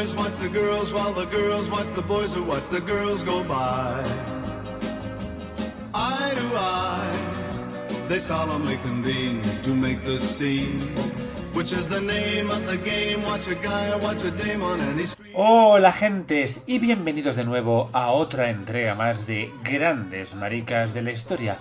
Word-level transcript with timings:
boys 0.00 0.16
watch 0.16 0.36
the 0.38 0.48
girls 0.48 0.92
while 0.94 1.12
the 1.12 1.26
girls 1.26 1.68
watch 1.68 1.94
the 1.94 2.02
boys 2.02 2.32
who 2.32 2.42
watch 2.42 2.68
the 2.70 2.80
girls 2.80 3.22
go 3.22 3.44
by. 3.44 4.02
Eye 5.92 6.32
to 6.34 6.46
eye, 6.56 8.06
they 8.08 8.18
solemnly 8.18 8.78
convene 8.78 9.42
to 9.62 9.74
make 9.74 10.02
the 10.04 10.16
scene. 10.16 10.80
Which 11.52 11.72
is 11.74 11.88
the 11.88 12.00
name 12.00 12.48
of 12.50 12.64
the 12.66 12.78
game. 12.78 13.22
Watch 13.24 13.48
a 13.48 13.54
guy, 13.56 13.94
watch 13.96 14.24
a 14.24 14.30
dame 14.30 14.62
on 14.62 14.80
any 14.80 15.04
street. 15.04 15.34
Hola 15.34 15.92
gentes 15.92 16.62
y 16.66 16.78
bienvenidos 16.78 17.36
de 17.36 17.44
nuevo 17.44 17.90
a 17.92 18.10
otra 18.10 18.48
entrega 18.48 18.94
más 18.94 19.26
de 19.26 19.52
Grandes 19.62 20.34
Maricas 20.34 20.94
de 20.94 21.02
la 21.02 21.10
Historia, 21.10 21.58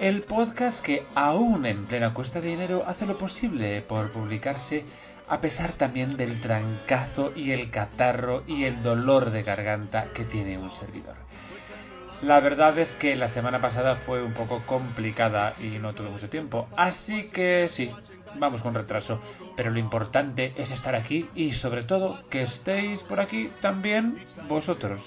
el 0.00 0.22
podcast 0.22 0.82
que 0.82 1.04
aún 1.14 1.66
en 1.66 1.84
plena 1.84 2.14
cuesta 2.14 2.40
de 2.40 2.48
dinero 2.48 2.84
hace 2.86 3.04
lo 3.04 3.18
posible 3.18 3.82
por 3.82 4.12
publicarse 4.12 4.84
a 5.28 5.40
pesar 5.40 5.72
también 5.72 6.16
del 6.16 6.40
trancazo 6.40 7.32
y 7.34 7.52
el 7.52 7.70
catarro 7.70 8.42
y 8.46 8.64
el 8.64 8.82
dolor 8.82 9.30
de 9.30 9.42
garganta 9.42 10.06
que 10.14 10.24
tiene 10.24 10.58
un 10.58 10.72
servidor. 10.72 11.16
La 12.22 12.38
verdad 12.38 12.78
es 12.78 12.94
que 12.94 13.16
la 13.16 13.28
semana 13.28 13.60
pasada 13.60 13.96
fue 13.96 14.22
un 14.22 14.32
poco 14.32 14.62
complicada 14.64 15.54
y 15.60 15.78
no 15.78 15.92
tuve 15.92 16.08
mucho 16.08 16.30
tiempo, 16.30 16.68
así 16.76 17.24
que 17.24 17.68
sí, 17.68 17.90
vamos 18.38 18.62
con 18.62 18.74
retraso, 18.74 19.20
pero 19.56 19.70
lo 19.70 19.78
importante 19.78 20.52
es 20.56 20.70
estar 20.70 20.94
aquí 20.94 21.28
y 21.34 21.52
sobre 21.52 21.82
todo 21.82 22.22
que 22.28 22.42
estéis 22.42 23.02
por 23.02 23.18
aquí 23.18 23.50
también 23.60 24.24
vosotros. 24.48 25.04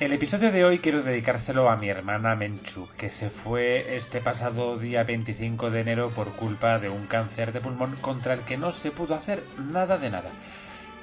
El 0.00 0.12
episodio 0.12 0.50
de 0.50 0.64
hoy 0.64 0.80
quiero 0.80 1.04
dedicárselo 1.04 1.70
a 1.70 1.76
mi 1.76 1.88
hermana 1.88 2.34
Menchu, 2.34 2.88
que 2.96 3.10
se 3.10 3.30
fue 3.30 3.94
este 3.94 4.20
pasado 4.20 4.76
día 4.76 5.04
25 5.04 5.70
de 5.70 5.80
enero 5.80 6.10
por 6.10 6.32
culpa 6.32 6.80
de 6.80 6.88
un 6.88 7.06
cáncer 7.06 7.52
de 7.52 7.60
pulmón 7.60 7.94
contra 8.00 8.34
el 8.34 8.40
que 8.40 8.56
no 8.56 8.72
se 8.72 8.90
pudo 8.90 9.14
hacer 9.14 9.44
nada 9.56 9.96
de 9.96 10.10
nada. 10.10 10.30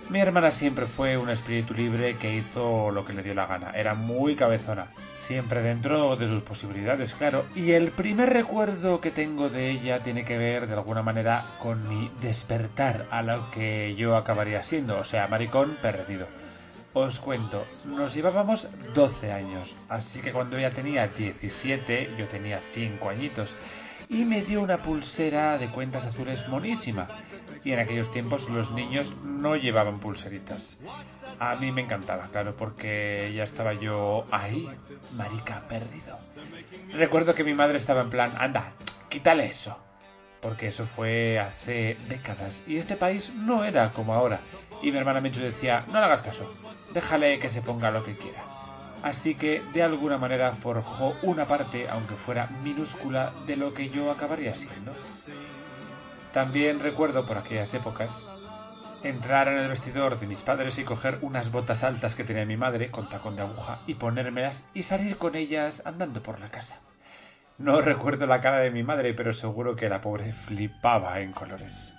Mi 0.09 0.19
hermana 0.19 0.51
siempre 0.51 0.87
fue 0.87 1.15
un 1.15 1.29
espíritu 1.29 1.73
libre 1.73 2.17
que 2.17 2.35
hizo 2.35 2.91
lo 2.91 3.05
que 3.05 3.13
le 3.13 3.23
dio 3.23 3.33
la 3.33 3.45
gana. 3.45 3.71
Era 3.73 3.93
muy 3.93 4.35
cabezona, 4.35 4.87
siempre 5.13 5.61
dentro 5.61 6.17
de 6.17 6.27
sus 6.27 6.43
posibilidades, 6.43 7.13
claro. 7.13 7.45
Y 7.55 7.71
el 7.71 7.91
primer 7.91 8.33
recuerdo 8.33 8.99
que 8.99 9.11
tengo 9.11 9.47
de 9.47 9.69
ella 9.69 10.03
tiene 10.03 10.25
que 10.25 10.37
ver 10.37 10.67
de 10.67 10.73
alguna 10.73 11.01
manera 11.01 11.45
con 11.59 11.87
mi 11.87 12.11
despertar 12.21 13.05
a 13.09 13.21
lo 13.21 13.49
que 13.51 13.95
yo 13.95 14.17
acabaría 14.17 14.63
siendo, 14.63 14.99
o 14.99 15.05
sea, 15.05 15.29
maricón 15.29 15.77
perdido. 15.81 16.40
Os 16.93 17.19
cuento, 17.19 17.65
nos 17.85 18.13
llevábamos 18.13 18.67
12 18.93 19.31
años, 19.31 19.77
así 19.87 20.19
que 20.19 20.33
cuando 20.33 20.57
ella 20.57 20.71
tenía 20.71 21.07
17, 21.07 22.15
yo 22.17 22.27
tenía 22.27 22.61
5 22.61 23.09
añitos, 23.09 23.55
y 24.09 24.25
me 24.25 24.41
dio 24.41 24.61
una 24.61 24.77
pulsera 24.77 25.57
de 25.57 25.69
cuentas 25.69 26.05
azules 26.05 26.49
monísima. 26.49 27.07
Y 27.63 27.71
en 27.71 27.79
aquellos 27.79 28.11
tiempos 28.11 28.49
los 28.49 28.71
niños 28.71 29.13
no 29.23 29.55
llevaban 29.55 29.99
pulseritas. 29.99 30.79
A 31.39 31.55
mí 31.55 31.71
me 31.71 31.81
encantaba, 31.81 32.27
claro, 32.27 32.57
porque 32.57 33.31
ya 33.33 33.43
estaba 33.43 33.73
yo 33.73 34.25
ahí, 34.31 34.67
marica 35.15 35.65
perdido. 35.69 36.19
Recuerdo 36.91 37.35
que 37.35 37.45
mi 37.45 37.53
madre 37.53 37.77
estaba 37.77 38.01
en 38.01 38.09
plan, 38.09 38.33
anda, 38.37 38.73
quítale 39.07 39.45
eso. 39.45 39.77
Porque 40.41 40.67
eso 40.67 40.85
fue 40.85 41.39
hace 41.39 41.95
décadas 42.09 42.63
y 42.67 42.77
este 42.77 42.97
país 42.97 43.31
no 43.33 43.63
era 43.63 43.93
como 43.93 44.13
ahora. 44.13 44.39
Y 44.81 44.91
mi 44.91 44.97
hermana 44.97 45.21
Menchu 45.21 45.39
decía, 45.39 45.85
no 45.87 45.99
le 45.99 46.05
hagas 46.05 46.23
caso, 46.23 46.51
déjale 46.93 47.39
que 47.39 47.49
se 47.49 47.61
ponga 47.61 47.91
lo 47.91 48.03
que 48.03 48.17
quiera. 48.17 48.43
Así 49.03 49.35
que 49.35 49.63
de 49.73 49.83
alguna 49.83 50.17
manera 50.17 50.51
forjó 50.51 51.15
una 51.23 51.45
parte, 51.47 51.89
aunque 51.89 52.15
fuera 52.15 52.47
minúscula, 52.63 53.33
de 53.47 53.55
lo 53.55 53.73
que 53.73 53.89
yo 53.89 54.11
acabaría 54.11 54.53
siendo. 54.53 54.93
También 56.31 56.79
recuerdo 56.79 57.25
por 57.25 57.37
aquellas 57.37 57.73
épocas 57.73 58.25
entrar 59.03 59.47
en 59.47 59.57
el 59.57 59.67
vestidor 59.67 60.19
de 60.19 60.27
mis 60.27 60.41
padres 60.41 60.77
y 60.77 60.83
coger 60.83 61.17
unas 61.21 61.51
botas 61.51 61.83
altas 61.83 62.15
que 62.15 62.23
tenía 62.23 62.45
mi 62.45 62.57
madre 62.57 62.91
con 62.91 63.09
tacón 63.09 63.35
de 63.35 63.41
aguja 63.41 63.79
y 63.87 63.95
ponérmelas 63.95 64.65
y 64.73 64.83
salir 64.83 65.17
con 65.17 65.35
ellas 65.35 65.81
andando 65.85 66.21
por 66.21 66.39
la 66.39 66.49
casa. 66.49 66.79
No 67.57 67.81
recuerdo 67.81 68.27
la 68.27 68.41
cara 68.41 68.59
de 68.59 68.71
mi 68.71 68.83
madre, 68.83 69.13
pero 69.13 69.33
seguro 69.33 69.75
que 69.75 69.89
la 69.89 70.01
pobre 70.01 70.31
flipaba 70.31 71.19
en 71.19 71.31
colores. 71.31 71.93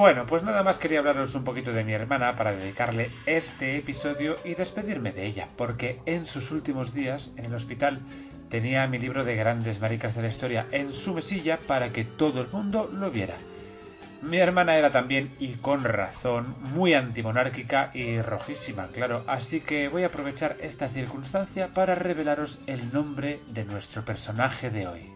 Bueno, 0.00 0.24
pues 0.24 0.42
nada 0.42 0.62
más 0.62 0.78
quería 0.78 1.00
hablaros 1.00 1.34
un 1.34 1.44
poquito 1.44 1.74
de 1.74 1.84
mi 1.84 1.92
hermana 1.92 2.34
para 2.34 2.52
dedicarle 2.52 3.10
este 3.26 3.76
episodio 3.76 4.38
y 4.46 4.54
despedirme 4.54 5.12
de 5.12 5.26
ella, 5.26 5.48
porque 5.58 6.00
en 6.06 6.24
sus 6.24 6.52
últimos 6.52 6.94
días 6.94 7.28
en 7.36 7.44
el 7.44 7.54
hospital 7.54 8.00
tenía 8.48 8.88
mi 8.88 8.98
libro 8.98 9.24
de 9.24 9.36
grandes 9.36 9.78
maricas 9.78 10.14
de 10.14 10.22
la 10.22 10.28
historia 10.28 10.66
en 10.72 10.94
su 10.94 11.12
mesilla 11.12 11.58
para 11.66 11.92
que 11.92 12.04
todo 12.06 12.40
el 12.40 12.48
mundo 12.48 12.90
lo 12.90 13.10
viera. 13.10 13.36
Mi 14.22 14.38
hermana 14.38 14.76
era 14.76 14.90
también, 14.90 15.34
y 15.38 15.56
con 15.56 15.84
razón, 15.84 16.56
muy 16.72 16.94
antimonárquica 16.94 17.90
y 17.92 18.22
rojísima, 18.22 18.86
claro, 18.86 19.22
así 19.26 19.60
que 19.60 19.88
voy 19.88 20.04
a 20.04 20.06
aprovechar 20.06 20.56
esta 20.62 20.88
circunstancia 20.88 21.74
para 21.74 21.94
revelaros 21.94 22.58
el 22.66 22.90
nombre 22.90 23.38
de 23.48 23.66
nuestro 23.66 24.02
personaje 24.02 24.70
de 24.70 24.88
hoy. 24.88 25.12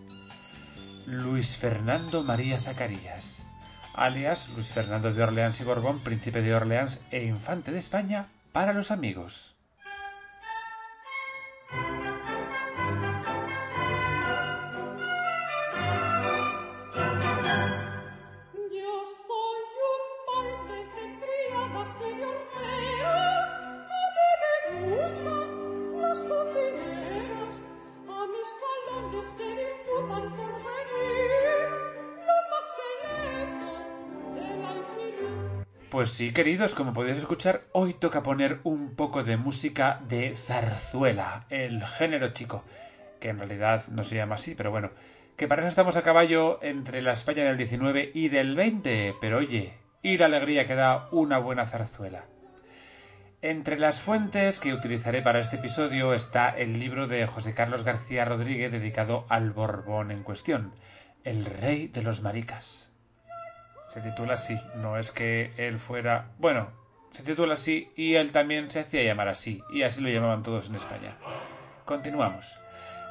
Luis 1.06 1.56
Fernando 1.56 2.22
María 2.22 2.60
Zacarías, 2.60 3.43
alias 3.94 4.48
Luis 4.54 4.72
Fernando 4.72 5.12
de 5.12 5.22
Orleans 5.22 5.60
y 5.60 5.64
Borbón, 5.64 6.00
príncipe 6.00 6.42
de 6.42 6.54
Orleans 6.54 7.00
e 7.10 7.24
infante 7.24 7.72
de 7.72 7.78
España, 7.78 8.28
para 8.52 8.72
los 8.72 8.90
amigos. 8.90 9.54
Pues 35.94 36.10
sí, 36.10 36.32
queridos, 36.32 36.74
como 36.74 36.92
podéis 36.92 37.18
escuchar, 37.18 37.62
hoy 37.70 37.94
toca 37.94 38.24
poner 38.24 38.58
un 38.64 38.96
poco 38.96 39.22
de 39.22 39.36
música 39.36 40.00
de 40.08 40.34
zarzuela, 40.34 41.46
el 41.50 41.86
género 41.86 42.32
chico, 42.32 42.64
que 43.20 43.28
en 43.28 43.38
realidad 43.38 43.80
no 43.92 44.02
se 44.02 44.16
llama 44.16 44.34
así, 44.34 44.56
pero 44.56 44.72
bueno, 44.72 44.90
que 45.36 45.46
para 45.46 45.62
eso 45.62 45.68
estamos 45.68 45.94
a 45.94 46.02
caballo 46.02 46.58
entre 46.64 47.00
la 47.00 47.12
España 47.12 47.44
del 47.44 47.58
19 47.58 48.10
y 48.12 48.28
del 48.28 48.56
20, 48.56 49.14
pero 49.20 49.38
oye, 49.38 49.74
y 50.02 50.18
la 50.18 50.26
alegría 50.26 50.66
que 50.66 50.74
da 50.74 51.08
una 51.12 51.38
buena 51.38 51.68
zarzuela. 51.68 52.24
Entre 53.40 53.78
las 53.78 54.00
fuentes 54.00 54.58
que 54.58 54.74
utilizaré 54.74 55.22
para 55.22 55.38
este 55.38 55.58
episodio 55.58 56.12
está 56.12 56.48
el 56.48 56.80
libro 56.80 57.06
de 57.06 57.24
José 57.28 57.54
Carlos 57.54 57.84
García 57.84 58.24
Rodríguez 58.24 58.72
dedicado 58.72 59.26
al 59.28 59.52
Borbón 59.52 60.10
en 60.10 60.24
cuestión, 60.24 60.72
el 61.22 61.44
rey 61.44 61.86
de 61.86 62.02
los 62.02 62.20
maricas. 62.20 62.90
Se 63.94 64.00
titula 64.00 64.34
así, 64.34 64.60
no 64.74 64.98
es 64.98 65.12
que 65.12 65.52
él 65.56 65.78
fuera... 65.78 66.32
Bueno, 66.38 66.66
se 67.12 67.22
titula 67.22 67.54
así 67.54 67.92
y 67.94 68.16
él 68.16 68.32
también 68.32 68.68
se 68.68 68.80
hacía 68.80 69.04
llamar 69.04 69.28
así, 69.28 69.62
y 69.70 69.84
así 69.84 70.00
lo 70.00 70.08
llamaban 70.08 70.42
todos 70.42 70.68
en 70.68 70.74
España. 70.74 71.16
Continuamos. 71.84 72.58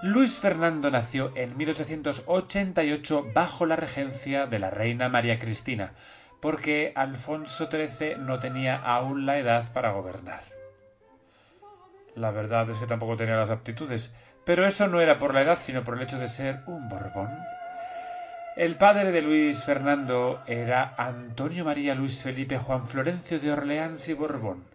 Luis 0.02 0.40
Fernando 0.40 0.92
nació 0.92 1.32
en 1.38 1.56
1888 1.56 3.28
bajo 3.34 3.66
la 3.66 3.78
regencia 3.78 4.46
de 4.46 4.60
la 4.60 4.72
reina 4.72 5.08
María 5.08 5.40
Cristina, 5.40 5.94
porque 6.42 6.92
Alfonso 6.98 7.70
XIII 7.72 8.18
no 8.18 8.40
tenía 8.40 8.76
aún 8.76 9.26
la 9.26 9.38
edad 9.38 9.72
para 9.72 9.92
gobernar. 9.92 10.44
La 12.14 12.32
verdad 12.32 12.70
es 12.70 12.78
que 12.78 12.88
tampoco 12.88 13.16
tenía 13.16 13.38
las 13.38 13.52
aptitudes, 13.52 14.12
pero 14.44 14.68
eso 14.68 14.90
no 14.90 15.00
era 15.00 15.18
por 15.18 15.34
la 15.34 15.44
edad, 15.44 15.58
sino 15.62 15.86
por 15.86 15.96
el 15.96 16.02
hecho 16.04 16.20
de 16.20 16.28
ser 16.28 16.60
un 16.66 16.90
Borbón. 16.90 17.30
El 18.56 18.76
padre 18.76 19.12
de 19.12 19.24
Luis 19.24 19.64
Fernando 19.64 20.44
era 20.46 20.94
Antonio 20.96 21.66
María 21.66 21.96
Luis 21.96 22.22
Felipe 22.22 22.60
Juan 22.60 22.86
Florencio 22.86 23.40
de 23.40 23.52
Orleans 23.52 24.08
y 24.10 24.14
Borbón, 24.14 24.66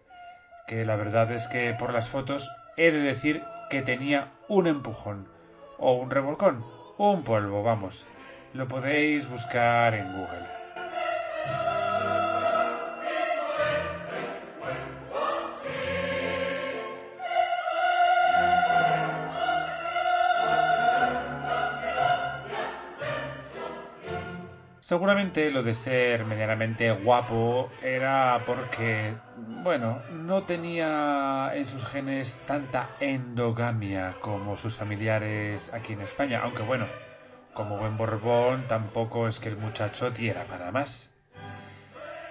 que 0.67 0.83
la 0.83 0.97
verdad 0.97 1.31
es 1.31 1.47
que 1.47 1.73
por 1.79 1.93
las 1.93 2.09
fotos 2.09 2.51
he 2.75 2.91
de 2.91 2.99
decir 2.99 3.41
que 3.69 3.81
tenía 3.81 4.33
un 4.49 4.67
empujón, 4.67 5.29
o 5.77 5.93
un 5.93 6.11
revolcón, 6.11 6.65
o 6.97 7.11
un 7.11 7.23
polvo, 7.23 7.63
vamos. 7.63 8.05
Lo 8.51 8.67
podéis 8.67 9.29
buscar 9.29 9.93
en 9.93 10.11
Google. 10.11 11.78
Seguramente 24.89 25.51
lo 25.51 25.61
de 25.61 25.75
ser 25.75 26.25
medianamente 26.25 26.89
guapo 26.89 27.69
era 27.83 28.41
porque, 28.43 29.13
bueno, 29.63 30.01
no 30.11 30.45
tenía 30.45 31.51
en 31.53 31.67
sus 31.67 31.85
genes 31.85 32.39
tanta 32.47 32.95
endogamia 32.99 34.15
como 34.19 34.57
sus 34.57 34.75
familiares 34.75 35.71
aquí 35.75 35.93
en 35.93 36.01
España, 36.01 36.41
aunque 36.41 36.63
bueno, 36.63 36.87
como 37.53 37.77
buen 37.77 37.97
Borbón 37.97 38.65
tampoco 38.65 39.27
es 39.27 39.37
que 39.37 39.49
el 39.49 39.57
muchacho 39.57 40.09
diera 40.09 40.45
para 40.45 40.71
más. 40.71 41.11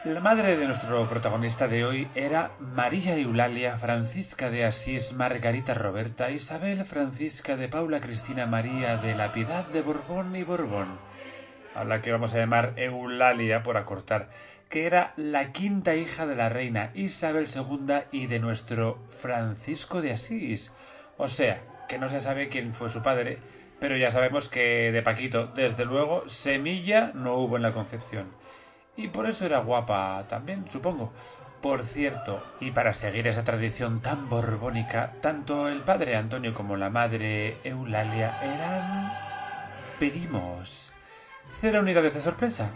La 0.03 0.19
madre 0.19 0.57
de 0.57 0.67
nuestro 0.67 1.09
protagonista 1.09 1.69
de 1.69 1.85
hoy 1.85 2.09
era 2.17 2.51
María 2.59 3.17
Eulalia 3.17 3.77
Francisca 3.77 4.51
de 4.51 4.65
Asís 4.65 5.13
Margarita 5.13 5.75
Roberta 5.75 6.33
Isabel 6.33 6.85
Francisca 6.85 7.57
de 7.57 7.69
Paula 7.69 8.01
Cristina 8.01 8.47
María 8.47 8.97
de 8.97 9.15
la 9.15 9.31
Piedad 9.31 9.65
de 9.69 9.83
Borbón 9.83 10.35
y 10.35 10.43
Borbón 10.43 10.99
a 11.79 11.85
la 11.85 12.03
que 12.03 12.13
vamos 12.13 12.35
a 12.35 12.39
llamar 12.39 12.73
Eulalia 12.77 13.63
por 13.63 13.77
acortar, 13.77 14.31
que 14.69 14.87
era 14.87 15.13
la 15.17 15.53
quinta 15.53 15.95
hija 15.95 16.27
de 16.27 16.37
la 16.37 16.49
reina 16.49 16.91
Isabel 16.95 17.47
II 17.47 18.03
y 18.13 18.27
de 18.27 18.41
nuestro 18.41 18.99
Francisco 19.09 20.03
de 20.03 20.13
Asís. 20.13 20.73
O 21.17 21.29
sea, 21.29 21.63
que 21.89 21.99
no 21.99 22.09
se 22.09 22.21
sabe 22.21 22.49
quién 22.49 22.75
fue 22.75 22.89
su 22.89 23.03
padre, 23.03 23.39
pero 23.81 23.97
ya 23.97 24.11
sabemos 24.11 24.49
que 24.49 24.93
de 24.93 25.03
Paquito, 25.03 25.47
desde 25.47 25.85
luego, 25.85 26.29
semilla 26.29 27.13
no 27.15 27.35
hubo 27.35 27.57
en 27.57 27.63
la 27.63 27.73
concepción. 27.73 28.27
Y 28.97 29.09
por 29.09 29.27
eso 29.27 29.47
era 29.47 29.59
guapa 29.59 30.25
también, 30.29 30.65
supongo. 30.71 31.13
Por 31.63 31.85
cierto, 31.85 32.43
y 32.61 32.71
para 32.71 32.95
seguir 32.95 33.27
esa 33.27 33.45
tradición 33.45 34.01
tan 34.01 34.29
borbónica, 34.29 35.15
tanto 35.21 35.69
el 35.69 35.83
padre 35.83 36.17
Antonio 36.17 36.55
como 36.55 36.77
la 36.77 36.91
madre 36.91 37.57
Eulalia 37.65 38.39
eran 38.43 39.13
primos. 39.99 40.93
Cero 41.61 41.81
unidades 41.81 42.15
de 42.15 42.21
sorpresa. 42.21 42.71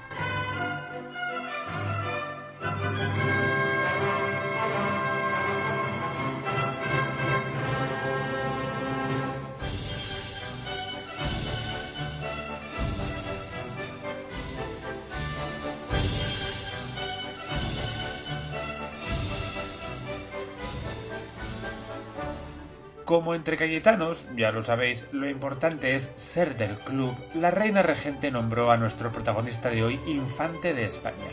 Como 23.12 23.34
entre 23.34 23.58
cayetanos, 23.58 24.26
ya 24.38 24.52
lo 24.52 24.62
sabéis, 24.62 25.06
lo 25.12 25.28
importante 25.28 25.94
es 25.94 26.10
ser 26.16 26.56
del 26.56 26.78
club, 26.78 27.14
la 27.34 27.50
reina 27.50 27.82
regente 27.82 28.30
nombró 28.30 28.70
a 28.70 28.78
nuestro 28.78 29.12
protagonista 29.12 29.68
de 29.68 29.84
hoy 29.84 30.00
infante 30.06 30.72
de 30.72 30.86
España. 30.86 31.28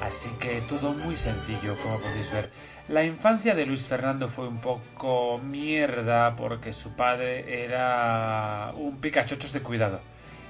Así 0.00 0.30
que 0.40 0.62
todo 0.62 0.94
muy 0.94 1.18
sencillo, 1.18 1.76
como 1.82 1.98
podéis 1.98 2.32
ver. 2.32 2.50
La 2.88 3.04
infancia 3.04 3.54
de 3.54 3.66
Luis 3.66 3.86
Fernando 3.86 4.30
fue 4.30 4.48
un 4.48 4.62
poco 4.62 5.38
mierda 5.38 6.34
porque 6.34 6.72
su 6.72 6.92
padre 6.92 7.62
era 7.62 8.72
un 8.74 8.96
picachochos 8.96 9.52
de 9.52 9.60
cuidado 9.60 10.00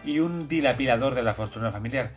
y 0.04 0.20
un 0.20 0.46
dilapilador 0.46 1.16
de 1.16 1.24
la 1.24 1.34
fortuna 1.34 1.72
familiar 1.72 2.12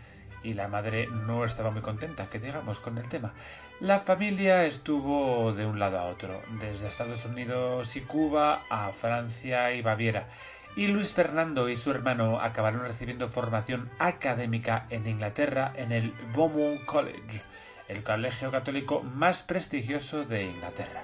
y 0.45 0.53
la 0.53 0.67
madre 0.67 1.07
no 1.07 1.43
estaba 1.43 1.71
muy 1.71 1.81
contenta, 1.81 2.29
que 2.29 2.39
digamos, 2.39 2.79
con 2.79 2.97
el 2.99 3.07
tema. 3.07 3.33
La 3.79 3.99
familia 3.99 4.65
estuvo 4.65 5.53
de 5.53 5.65
un 5.65 5.79
lado 5.79 5.99
a 5.99 6.05
otro, 6.05 6.41
desde 6.61 6.87
Estados 6.87 7.25
Unidos 7.25 7.95
y 7.95 8.01
Cuba 8.01 8.61
a 8.69 8.91
Francia 8.91 9.73
y 9.73 9.81
Baviera, 9.81 10.27
y 10.75 10.87
Luis 10.87 11.13
Fernando 11.13 11.67
y 11.67 11.75
su 11.75 11.89
hermano 11.89 12.39
acabaron 12.39 12.81
recibiendo 12.81 13.27
formación 13.27 13.89
académica 13.97 14.85
en 14.91 15.07
Inglaterra 15.07 15.73
en 15.75 15.91
el 15.91 16.13
Beaumont 16.35 16.85
College, 16.85 17.41
el 17.87 18.03
colegio 18.03 18.51
católico 18.51 19.01
más 19.01 19.41
prestigioso 19.41 20.25
de 20.25 20.43
Inglaterra. 20.43 21.03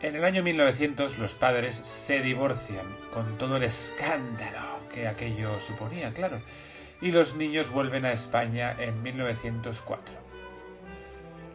En 0.00 0.16
el 0.16 0.24
año 0.24 0.42
1900 0.42 1.18
los 1.18 1.34
padres 1.36 1.76
se 1.76 2.22
divorcian, 2.22 2.86
con 3.12 3.38
todo 3.38 3.56
el 3.56 3.62
escándalo 3.62 4.80
que 4.92 5.06
aquello 5.06 5.60
suponía, 5.60 6.12
claro 6.12 6.40
y 7.00 7.12
los 7.12 7.36
niños 7.36 7.70
vuelven 7.70 8.04
a 8.04 8.12
España 8.12 8.74
en 8.78 9.02
1904. 9.02 10.28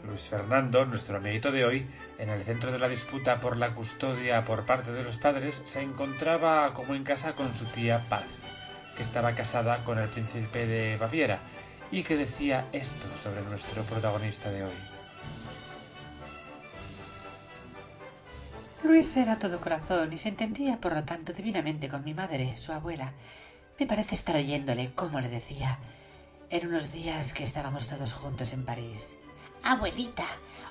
Luis 0.07 0.27
Fernando, 0.27 0.85
nuestro 0.85 1.17
amiguito 1.17 1.51
de 1.51 1.65
hoy, 1.65 1.87
en 2.17 2.29
el 2.29 2.41
centro 2.41 2.71
de 2.71 2.79
la 2.79 2.89
disputa 2.89 3.39
por 3.39 3.57
la 3.57 3.73
custodia 3.73 4.43
por 4.43 4.65
parte 4.65 4.91
de 4.91 5.03
los 5.03 5.17
padres, 5.17 5.61
se 5.65 5.81
encontraba 5.81 6.73
como 6.73 6.93
en 6.93 7.03
casa 7.03 7.35
con 7.35 7.55
su 7.55 7.65
tía 7.65 8.05
Paz, 8.09 8.43
que 8.97 9.03
estaba 9.03 9.33
casada 9.33 9.83
con 9.83 9.97
el 9.99 10.09
príncipe 10.09 10.67
de 10.67 10.97
Baviera, 10.97 11.39
y 11.91 12.03
que 12.03 12.17
decía 12.17 12.67
esto 12.73 13.05
sobre 13.21 13.41
nuestro 13.43 13.83
protagonista 13.83 14.51
de 14.51 14.65
hoy. 14.65 14.73
Luis 18.83 19.15
era 19.15 19.39
todo 19.39 19.61
corazón 19.61 20.11
y 20.11 20.17
se 20.17 20.29
entendía, 20.29 20.77
por 20.81 20.93
lo 20.93 21.03
tanto, 21.05 21.31
divinamente 21.31 21.87
con 21.87 22.03
mi 22.03 22.13
madre, 22.13 22.57
su 22.57 22.73
abuela, 22.73 23.13
me 23.79 23.87
parece 23.87 24.15
estar 24.15 24.35
oyéndole 24.35 24.91
cómo 24.93 25.19
le 25.19 25.29
decía. 25.29 25.79
En 26.49 26.67
unos 26.67 26.91
días 26.91 27.33
que 27.33 27.43
estábamos 27.43 27.87
todos 27.87 28.13
juntos 28.13 28.53
en 28.53 28.65
París. 28.65 29.15
Abuelita, 29.63 30.25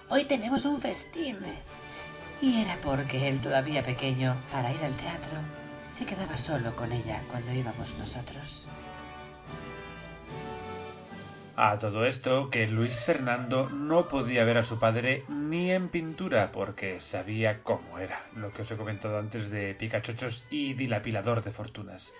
hoy 0.08 0.24
tenemos 0.24 0.64
un 0.64 0.80
festín. 0.80 1.38
Y 2.40 2.60
era 2.60 2.76
porque 2.82 3.28
él, 3.28 3.40
todavía 3.40 3.82
pequeño, 3.82 4.36
para 4.50 4.72
ir 4.72 4.82
al 4.84 4.96
teatro, 4.96 5.32
se 5.90 6.06
quedaba 6.06 6.36
solo 6.36 6.74
con 6.76 6.92
ella 6.92 7.20
cuando 7.30 7.52
íbamos 7.52 7.92
nosotros. 7.98 8.68
A 11.54 11.78
todo 11.78 12.06
esto, 12.06 12.48
que 12.48 12.66
Luis 12.66 13.04
Fernando 13.04 13.68
no 13.68 14.08
podía 14.08 14.44
ver 14.44 14.58
a 14.58 14.64
su 14.64 14.78
padre 14.78 15.24
ni 15.28 15.70
en 15.70 15.90
pintura, 15.90 16.50
porque 16.50 17.00
sabía 17.00 17.62
cómo 17.62 17.98
era, 17.98 18.24
lo 18.34 18.50
que 18.52 18.62
os 18.62 18.70
he 18.70 18.76
comentado 18.76 19.18
antes 19.18 19.50
de 19.50 19.74
picachochos 19.74 20.46
y 20.50 20.72
dilapilador 20.74 21.44
de 21.44 21.52
fortunas 21.52 22.14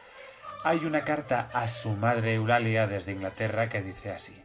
hay 0.64 0.84
una 0.84 1.04
carta 1.04 1.50
a 1.52 1.68
su 1.68 1.90
madre 1.90 2.34
Eulalia 2.34 2.86
desde 2.86 3.12
Inglaterra 3.12 3.68
que 3.68 3.82
dice 3.82 4.12
así. 4.12 4.42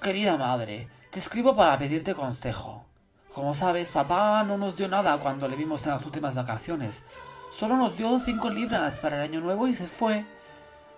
Querida 0.00 0.36
madre, 0.36 0.88
te 1.10 1.18
escribo 1.18 1.54
para 1.54 1.78
pedirte 1.78 2.14
consejo. 2.14 2.84
Como 3.34 3.54
sabes, 3.54 3.92
papá 3.92 4.42
no 4.44 4.56
nos 4.56 4.76
dio 4.76 4.88
nada 4.88 5.18
cuando 5.18 5.48
le 5.48 5.56
vimos 5.56 5.84
en 5.84 5.92
las 5.92 6.04
últimas 6.04 6.34
vacaciones. 6.34 7.02
Solo 7.50 7.76
nos 7.76 7.96
dio 7.96 8.18
cinco 8.20 8.50
libras 8.50 8.98
para 9.00 9.16
el 9.16 9.22
año 9.22 9.40
nuevo 9.40 9.68
y 9.68 9.74
se 9.74 9.86
fue. 9.88 10.24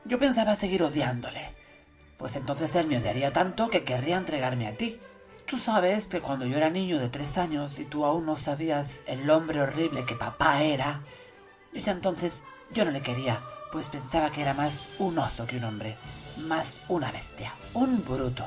Yo 0.04 0.18
pensaba 0.18 0.54
seguir 0.54 0.82
odiándole. 0.82 1.50
Pues 2.16 2.36
entonces 2.36 2.74
él 2.76 2.86
me 2.86 2.98
odiaría 2.98 3.32
tanto 3.32 3.70
que 3.70 3.84
querría 3.84 4.16
entregarme 4.16 4.68
a 4.68 4.76
ti. 4.76 5.00
Tú 5.46 5.58
sabes 5.58 6.04
que 6.04 6.20
cuando 6.20 6.46
yo 6.46 6.56
era 6.56 6.70
niño 6.70 6.98
de 6.98 7.08
tres 7.08 7.38
años 7.38 7.78
y 7.78 7.84
tú 7.84 8.04
aún 8.04 8.26
no 8.26 8.36
sabías 8.36 9.00
el 9.06 9.28
hombre 9.30 9.62
horrible 9.62 10.04
que 10.04 10.14
papá 10.14 10.62
era, 10.62 11.02
yo 11.72 11.80
ya 11.80 11.92
entonces 11.92 12.44
yo 12.72 12.84
no 12.84 12.90
le 12.90 13.00
quería, 13.00 13.42
pues 13.72 13.88
pensaba 13.88 14.30
que 14.30 14.42
era 14.42 14.54
más 14.54 14.88
un 14.98 15.18
oso 15.18 15.46
que 15.46 15.56
un 15.56 15.64
hombre, 15.64 15.96
más 16.46 16.82
una 16.88 17.10
bestia, 17.10 17.52
un 17.74 18.04
bruto. 18.04 18.46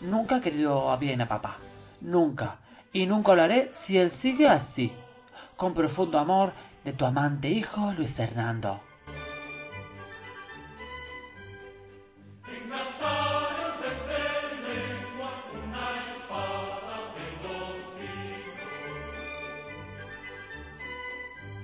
Nunca 0.00 0.40
querido 0.40 0.96
bien 0.98 1.20
a 1.20 1.28
papá, 1.28 1.58
nunca, 2.00 2.58
y 2.92 3.06
nunca 3.06 3.34
lo 3.34 3.42
haré 3.42 3.70
si 3.72 3.98
él 3.98 4.10
sigue 4.10 4.48
así. 4.48 4.92
Con 5.56 5.74
profundo 5.74 6.18
amor 6.18 6.52
de 6.84 6.92
tu 6.92 7.04
amante 7.04 7.48
hijo 7.48 7.92
Luis 7.92 8.10
Fernando. 8.12 8.80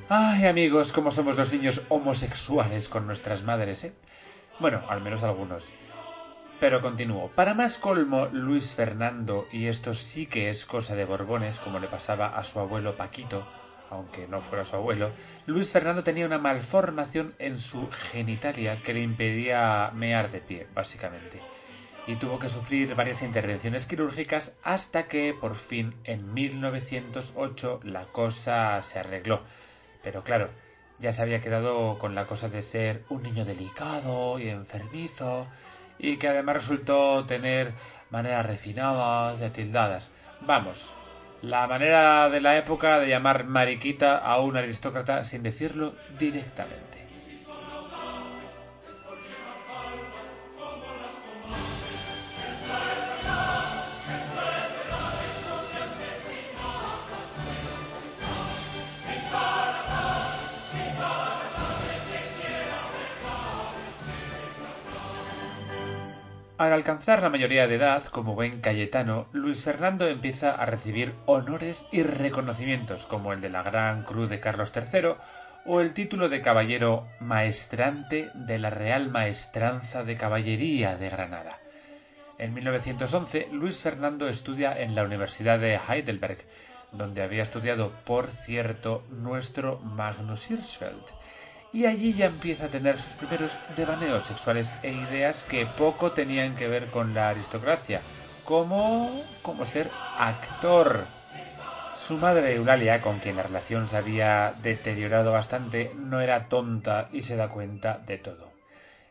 Ay, 0.08 0.46
amigos, 0.46 0.92
cómo 0.92 1.10
somos 1.10 1.36
los 1.36 1.52
niños 1.52 1.82
homosexuales 1.88 2.88
con 2.88 3.08
nuestras 3.08 3.42
madres, 3.42 3.82
¿eh? 3.82 3.92
Bueno, 4.60 4.84
al 4.88 5.00
menos 5.00 5.24
algunos. 5.24 5.68
Pero 6.60 6.80
continúo. 6.80 7.32
Para 7.34 7.54
más 7.54 7.76
colmo, 7.76 8.26
Luis 8.26 8.72
Fernando, 8.72 9.48
y 9.50 9.66
esto 9.66 9.94
sí 9.94 10.26
que 10.26 10.48
es 10.48 10.64
cosa 10.64 10.94
de 10.94 11.04
Borbones, 11.06 11.58
como 11.58 11.80
le 11.80 11.88
pasaba 11.88 12.36
a 12.36 12.44
su 12.44 12.60
abuelo 12.60 12.96
Paquito, 12.96 13.48
aunque 13.90 14.28
no 14.28 14.40
fuera 14.42 14.64
su 14.64 14.76
abuelo, 14.76 15.10
Luis 15.46 15.72
Fernando 15.72 16.04
tenía 16.04 16.26
una 16.26 16.38
malformación 16.38 17.34
en 17.40 17.58
su 17.58 17.90
genitalia 17.90 18.80
que 18.82 18.94
le 18.94 19.02
impedía 19.02 19.90
mear 19.92 20.30
de 20.30 20.40
pie, 20.40 20.68
básicamente. 20.72 21.40
Y 22.06 22.14
tuvo 22.14 22.38
que 22.38 22.48
sufrir 22.48 22.94
varias 22.94 23.22
intervenciones 23.22 23.86
quirúrgicas 23.86 24.54
hasta 24.62 25.08
que, 25.08 25.34
por 25.34 25.56
fin, 25.56 25.96
en 26.04 26.32
1908, 26.32 27.80
la 27.82 28.04
cosa 28.04 28.80
se 28.84 29.00
arregló 29.00 29.42
pero 30.06 30.22
claro, 30.22 30.50
ya 31.00 31.12
se 31.12 31.20
había 31.20 31.40
quedado 31.40 31.98
con 31.98 32.14
la 32.14 32.28
cosa 32.28 32.48
de 32.48 32.62
ser 32.62 33.02
un 33.08 33.24
niño 33.24 33.44
delicado 33.44 34.38
y 34.38 34.48
enfermizo, 34.48 35.48
y 35.98 36.16
que 36.16 36.28
además 36.28 36.54
resultó 36.58 37.26
tener 37.26 37.72
maneras 38.10 38.46
refinadas 38.46 39.40
y 39.40 39.44
atildadas. 39.44 40.10
Vamos, 40.42 40.94
la 41.42 41.66
manera 41.66 42.30
de 42.30 42.40
la 42.40 42.56
época 42.56 43.00
de 43.00 43.08
llamar 43.08 43.46
mariquita 43.46 44.16
a 44.16 44.38
un 44.38 44.56
aristócrata 44.56 45.24
sin 45.24 45.42
decirlo 45.42 45.96
directamente. 46.20 46.95
Al 66.58 66.72
alcanzar 66.72 67.20
la 67.20 67.28
mayoría 67.28 67.68
de 67.68 67.74
edad, 67.74 68.04
como 68.04 68.34
buen 68.34 68.62
cayetano, 68.62 69.26
Luis 69.32 69.62
Fernando 69.62 70.08
empieza 70.08 70.52
a 70.52 70.64
recibir 70.64 71.12
honores 71.26 71.84
y 71.92 72.02
reconocimientos, 72.02 73.04
como 73.04 73.34
el 73.34 73.42
de 73.42 73.50
la 73.50 73.62
Gran 73.62 74.04
Cruz 74.04 74.30
de 74.30 74.40
Carlos 74.40 74.72
III 74.74 75.16
o 75.66 75.82
el 75.82 75.92
título 75.92 76.30
de 76.30 76.40
caballero 76.40 77.08
maestrante 77.20 78.30
de 78.32 78.58
la 78.58 78.70
Real 78.70 79.10
Maestranza 79.10 80.02
de 80.02 80.16
Caballería 80.16 80.96
de 80.96 81.10
Granada. 81.10 81.60
En 82.38 82.54
1911, 82.54 83.48
Luis 83.52 83.78
Fernando 83.80 84.26
estudia 84.26 84.80
en 84.80 84.94
la 84.94 85.04
Universidad 85.04 85.58
de 85.58 85.78
Heidelberg, 85.86 86.38
donde 86.90 87.20
había 87.20 87.42
estudiado, 87.42 87.92
por 88.06 88.28
cierto, 88.30 89.04
nuestro 89.10 89.78
Magnus 89.80 90.50
Hirschfeld, 90.50 91.04
y 91.76 91.84
allí 91.84 92.14
ya 92.14 92.24
empieza 92.24 92.64
a 92.64 92.68
tener 92.68 92.96
sus 92.96 93.16
primeros 93.16 93.52
devaneos 93.76 94.24
sexuales 94.24 94.74
e 94.82 94.92
ideas 94.92 95.44
que 95.44 95.66
poco 95.66 96.12
tenían 96.12 96.54
que 96.54 96.68
ver 96.68 96.86
con 96.86 97.12
la 97.12 97.28
aristocracia, 97.28 98.00
como, 98.44 99.22
como 99.42 99.66
ser 99.66 99.90
actor. 100.18 101.04
Su 101.94 102.16
madre 102.16 102.54
Eulalia, 102.54 103.02
con 103.02 103.18
quien 103.18 103.36
la 103.36 103.42
relación 103.42 103.90
se 103.90 103.98
había 103.98 104.54
deteriorado 104.62 105.32
bastante, 105.32 105.92
no 105.94 106.22
era 106.22 106.48
tonta 106.48 107.10
y 107.12 107.20
se 107.20 107.36
da 107.36 107.50
cuenta 107.50 107.98
de 108.06 108.16
todo. 108.16 108.54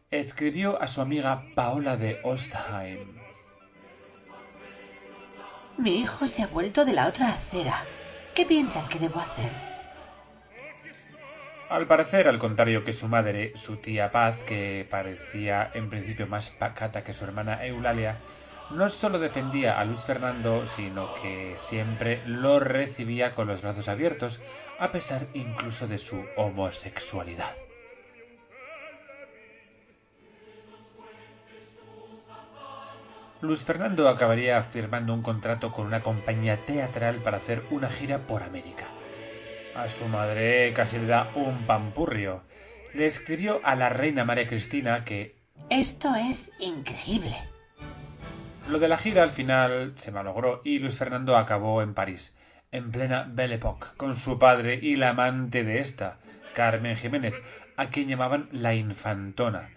Escribió 0.10 0.82
a 0.82 0.88
su 0.88 1.02
amiga 1.02 1.44
Paola 1.54 1.98
de 1.98 2.20
Ostheim. 2.24 3.20
Mi 5.78 6.00
hijo 6.00 6.26
se 6.26 6.42
ha 6.42 6.48
vuelto 6.48 6.84
de 6.84 6.94
la 6.94 7.06
otra 7.06 7.30
acera. 7.30 7.86
¿Qué 8.34 8.44
piensas 8.44 8.90
que 8.90 8.98
debo 8.98 9.20
hacer? 9.20 9.75
Al 11.68 11.88
parecer, 11.88 12.28
al 12.28 12.38
contrario 12.38 12.84
que 12.84 12.94
su 12.94 13.08
madre, 13.08 13.52
su 13.56 13.78
tía 13.78 14.12
Paz, 14.12 14.38
que 14.46 14.88
parecía 14.90 15.72
en 15.74 15.90
principio 15.90 16.28
más 16.28 16.50
pacata 16.52 17.04
que 17.04 17.12
su 17.12 17.26
hermana 17.26 17.66
Eulalia, 17.66 18.20
no 18.70 18.88
solo 18.88 19.18
defendía 19.18 19.80
a 19.80 19.86
Luis 19.86 20.02
Fernando, 20.02 20.68
sino 20.68 21.14
que 21.16 21.56
siempre 21.58 22.22
lo 22.28 22.60
recibía 22.60 23.34
con 23.34 23.48
los 23.48 23.64
brazos 23.64 23.88
abiertos, 23.88 24.42
a 24.78 24.92
pesar 24.92 25.28
incluso 25.34 25.88
de 25.88 25.98
su 25.98 26.24
homosexualidad. 26.38 27.56
Luis 33.42 33.64
Fernando 33.64 34.08
acabaría 34.08 34.62
firmando 34.64 35.14
un 35.14 35.24
contrato 35.24 35.72
con 35.72 35.88
una 35.88 36.02
compañía 36.02 36.66
teatral 36.66 37.18
para 37.18 37.38
hacer 37.38 37.64
una 37.72 37.90
gira 37.90 38.20
por 38.20 38.44
América. 38.44 38.86
A 39.76 39.90
su 39.90 40.08
madre 40.08 40.72
casi 40.74 40.98
le 40.98 41.08
da 41.08 41.32
un 41.36 41.66
pampurrio. 41.66 42.44
Le 42.94 43.06
escribió 43.06 43.60
a 43.66 43.76
la 43.76 43.90
reina 43.90 44.24
María 44.24 44.48
Cristina 44.48 45.04
que 45.04 45.36
Esto 45.70 46.16
es 46.16 46.52
increíble. 46.60 47.36
lo 48.70 48.80
de 48.80 48.88
la 48.88 48.98
gira 48.98 49.24
al 49.24 49.32
final 49.32 49.94
se 49.98 50.12
malogró 50.12 50.62
y 50.64 50.80
Luis 50.80 50.96
Fernando 50.96 51.36
acabó 51.36 51.82
en 51.82 51.94
París, 51.94 52.36
en 52.72 52.90
plena 52.92 53.28
Belle 53.30 53.56
Époque, 53.56 53.88
con 53.98 54.16
su 54.16 54.40
padre 54.40 54.80
y 54.82 54.96
la 54.96 55.10
amante 55.10 55.66
de 55.66 55.80
esta, 55.82 56.20
Carmen 56.54 56.96
Jiménez, 56.96 57.42
a 57.76 57.90
quien 57.90 58.08
llamaban 58.08 58.48
la 58.54 58.74
Infantona, 58.74 59.70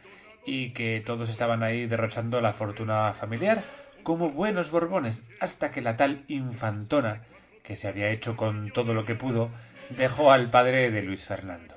y 0.46 0.70
que 0.70 1.02
todos 1.04 1.28
estaban 1.28 1.64
ahí 1.64 1.86
derrochando 1.86 2.40
la 2.40 2.52
fortuna 2.52 3.12
familiar 3.14 3.64
como 4.04 4.30
buenos 4.30 4.70
borbones, 4.70 5.22
hasta 5.40 5.72
que 5.72 5.82
la 5.82 5.96
tal 5.96 6.24
Infantona, 6.28 7.22
que 7.64 7.76
se 7.76 7.88
había 7.88 8.10
hecho 8.10 8.36
con 8.36 8.70
todo 8.72 8.94
lo 8.94 9.04
que 9.04 9.16
pudo, 9.16 9.50
dejó 9.90 10.33
al 10.33 10.50
padre 10.50 10.90
de 10.90 11.02
Luis 11.02 11.25
Fernando. 11.25 11.76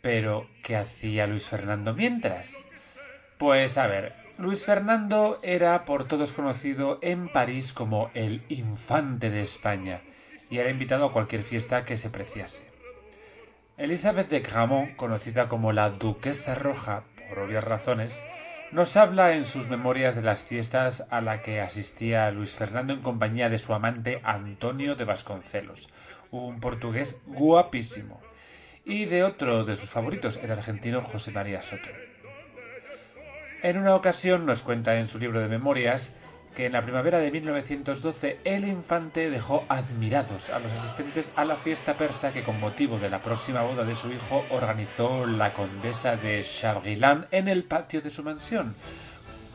Pero, 0.00 0.48
¿qué 0.62 0.76
hacía 0.76 1.26
Luis 1.26 1.46
Fernando 1.46 1.94
mientras? 1.94 2.56
Pues 3.38 3.78
a 3.78 3.86
ver, 3.86 4.14
Luis 4.36 4.64
Fernando 4.64 5.38
era 5.42 5.84
por 5.84 6.08
todos 6.08 6.32
conocido 6.32 6.98
en 7.02 7.28
París 7.28 7.72
como 7.72 8.10
el 8.14 8.42
infante 8.48 9.30
de 9.30 9.42
España 9.42 10.02
y 10.50 10.58
era 10.58 10.70
invitado 10.70 11.06
a 11.06 11.12
cualquier 11.12 11.42
fiesta 11.42 11.84
que 11.84 11.96
se 11.96 12.10
preciase. 12.10 12.64
Elizabeth 13.76 14.28
de 14.28 14.40
Gramont, 14.40 14.94
conocida 14.96 15.48
como 15.48 15.72
la 15.72 15.90
Duquesa 15.90 16.54
Roja 16.54 17.04
por 17.28 17.40
obvias 17.40 17.64
razones, 17.64 18.22
nos 18.70 18.96
habla 18.96 19.34
en 19.34 19.44
sus 19.44 19.68
memorias 19.68 20.16
de 20.16 20.22
las 20.22 20.44
fiestas 20.44 21.06
a 21.10 21.20
la 21.20 21.42
que 21.42 21.60
asistía 21.60 22.30
Luis 22.30 22.52
Fernando 22.52 22.92
en 22.92 23.02
compañía 23.02 23.48
de 23.48 23.58
su 23.58 23.72
amante 23.72 24.20
Antonio 24.24 24.96
de 24.96 25.04
Vasconcelos, 25.04 25.90
un 26.42 26.60
portugués 26.60 27.18
guapísimo, 27.26 28.20
y 28.84 29.06
de 29.06 29.24
otro 29.24 29.64
de 29.64 29.76
sus 29.76 29.88
favoritos, 29.88 30.38
el 30.42 30.50
argentino 30.50 31.00
José 31.00 31.30
María 31.30 31.62
Soto. 31.62 31.88
En 33.62 33.78
una 33.78 33.94
ocasión 33.94 34.44
nos 34.44 34.62
cuenta 34.62 34.98
en 34.98 35.08
su 35.08 35.18
libro 35.18 35.40
de 35.40 35.48
memorias 35.48 36.14
que 36.54 36.66
en 36.66 36.72
la 36.72 36.82
primavera 36.82 37.18
de 37.18 37.30
1912 37.30 38.38
el 38.44 38.66
infante 38.66 39.28
dejó 39.30 39.64
admirados 39.68 40.50
a 40.50 40.60
los 40.60 40.70
asistentes 40.72 41.32
a 41.34 41.44
la 41.44 41.56
fiesta 41.56 41.96
persa 41.96 42.32
que 42.32 42.44
con 42.44 42.60
motivo 42.60 42.98
de 42.98 43.10
la 43.10 43.22
próxima 43.22 43.62
boda 43.62 43.84
de 43.84 43.94
su 43.94 44.12
hijo 44.12 44.44
organizó 44.50 45.26
la 45.26 45.52
condesa 45.52 46.16
de 46.16 46.44
Chabrillan 46.44 47.26
en 47.30 47.48
el 47.48 47.64
patio 47.64 48.02
de 48.02 48.10
su 48.10 48.22
mansión, 48.22 48.74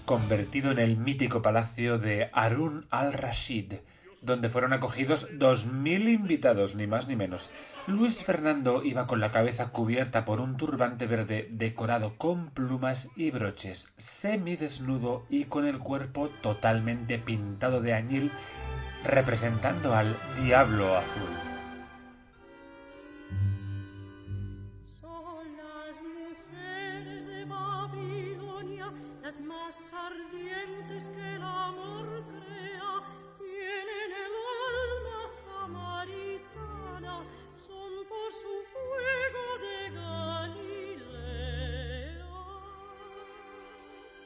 convertido 0.05 0.71
en 0.71 0.79
el 0.79 0.98
mítico 0.98 1.41
palacio 1.41 1.98
de 1.98 2.29
Harun 2.33 2.88
al-Rashid, 2.89 3.75
donde 4.21 4.49
fueron 4.49 4.73
acogidos 4.73 5.27
dos 5.33 5.65
mil 5.65 6.09
invitados, 6.09 6.75
ni 6.75 6.88
más 6.88 7.07
ni 7.07 7.15
menos. 7.15 7.49
Luis 7.88 8.23
Fernando 8.23 8.83
iba 8.83 9.07
con 9.07 9.19
la 9.19 9.31
cabeza 9.31 9.69
cubierta 9.69 10.25
por 10.25 10.39
un 10.39 10.57
turbante 10.57 11.07
verde 11.07 11.47
decorado 11.51 12.15
con 12.17 12.49
plumas 12.49 13.09
y 13.15 13.31
broches, 13.31 13.93
semidesnudo 13.97 15.25
y 15.29 15.45
con 15.45 15.65
el 15.65 15.79
cuerpo 15.79 16.29
totalmente 16.41 17.17
pintado 17.19 17.81
de 17.81 17.93
añil, 17.93 18.31
representando 19.03 19.95
al 19.95 20.17
Diablo 20.43 20.97
Azul. 20.97 21.29
Son 24.83 25.45
las 25.57 25.95
mujeres 26.01 27.27
de 27.27 27.45
Babilonia 27.45 28.93
las 29.21 29.39
más 29.39 29.91